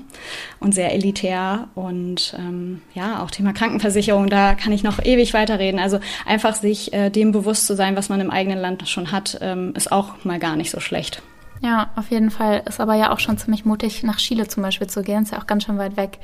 und 0.60 0.74
sehr 0.74 0.92
elitär. 0.92 1.68
Und 1.74 2.34
ähm, 2.38 2.82
ja, 2.94 3.22
auch 3.22 3.30
Thema 3.30 3.52
Krankenversicherung, 3.52 4.28
da 4.28 4.54
kann 4.54 4.72
ich 4.72 4.82
noch 4.82 5.04
ewig 5.04 5.34
weiterreden. 5.34 5.80
Also 5.80 6.00
einfach 6.26 6.54
sich 6.54 6.92
äh, 6.92 7.10
dem 7.10 7.32
bewusst 7.32 7.66
zu 7.66 7.74
sein, 7.74 7.96
was 7.96 8.08
man 8.08 8.20
im 8.20 8.30
eigenen 8.30 8.58
Land 8.58 8.88
schon 8.88 9.12
hat, 9.12 9.38
ähm, 9.40 9.72
ist 9.76 9.92
auch 9.92 10.24
mal 10.24 10.38
gar 10.38 10.56
nicht 10.56 10.70
so 10.70 10.80
schlecht. 10.80 11.22
Ja, 11.62 11.90
auf 11.94 12.10
jeden 12.10 12.32
Fall. 12.32 12.64
Ist 12.66 12.80
aber 12.80 12.94
ja 12.94 13.12
auch 13.12 13.20
schon 13.20 13.38
ziemlich 13.38 13.64
mutig, 13.64 14.02
nach 14.02 14.16
Chile 14.16 14.48
zum 14.48 14.64
Beispiel 14.64 14.88
zu 14.88 15.02
gehen. 15.02 15.22
Ist 15.22 15.30
ja 15.30 15.38
auch 15.38 15.46
ganz 15.46 15.64
schön 15.64 15.78
weit 15.78 15.96
weg. 15.96 16.18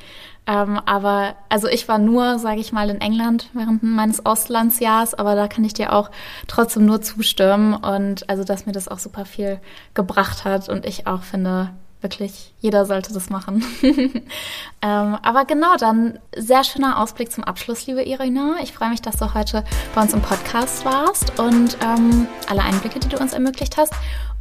Ähm, 0.49 0.81
aber 0.85 1.37
also 1.49 1.69
ich 1.69 1.87
war 1.87 1.99
nur, 1.99 2.41
sage 2.41 2.61
ich 2.61 2.73
mal, 2.73 2.91
in 2.91 3.01
England 3.01 3.49
während 3.53 3.85
meines 3.85 4.27
Auslandsjahrs, 4.27 5.15
aber 5.15 5.37
da 5.37 5.47
kann 5.47 5.63
ich 5.63 5.75
dir 5.75 5.93
auch 5.93 6.11
trotzdem 6.49 6.87
nur 6.87 7.03
zustimmen. 7.03 7.75
Und 7.75 8.29
also, 8.29 8.43
dass 8.43 8.67
mir 8.67 8.73
das 8.73 8.89
auch 8.89 8.99
super 8.99 9.25
viel 9.25 9.61
gebracht 9.95 10.45
hat 10.45 10.69
und 10.69 10.85
ich 10.85 11.07
auch 11.07 11.23
finde, 11.23 11.71
wirklich, 12.01 12.53
jeder 12.61 12.85
sollte 12.85 13.13
das 13.13 13.31
machen. 13.31 13.65
ähm, 13.83 15.19
aber 15.23 15.45
genau, 15.45 15.77
dann 15.77 16.19
sehr 16.37 16.65
schöner 16.65 17.01
Ausblick 17.01 17.31
zum 17.31 17.45
Abschluss, 17.45 17.87
liebe 17.87 18.03
Irina. 18.03 18.57
Ich 18.63 18.73
freue 18.73 18.91
mich, 18.91 19.03
dass 19.03 19.17
du 19.19 19.35
heute 19.35 19.65
bei 19.95 20.03
uns 20.03 20.15
im 20.15 20.23
Podcast 20.23 20.85
warst 20.85 21.39
und 21.39 21.77
ähm, 21.85 22.27
alle 22.49 22.63
Einblicke, 22.63 22.99
die 22.99 23.09
du 23.09 23.19
uns 23.19 23.33
ermöglicht 23.33 23.77
hast 23.77 23.95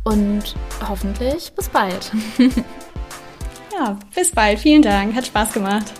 und 0.08 0.56
hoffentlich 0.88 1.52
bis 1.54 1.68
bald. 1.68 2.12
ja, 3.78 3.98
bis 4.16 4.32
bald. 4.32 4.58
Vielen 4.58 4.82
Dank. 4.82 5.14
Hat 5.14 5.28
Spaß 5.28 5.52
gemacht. 5.52 5.94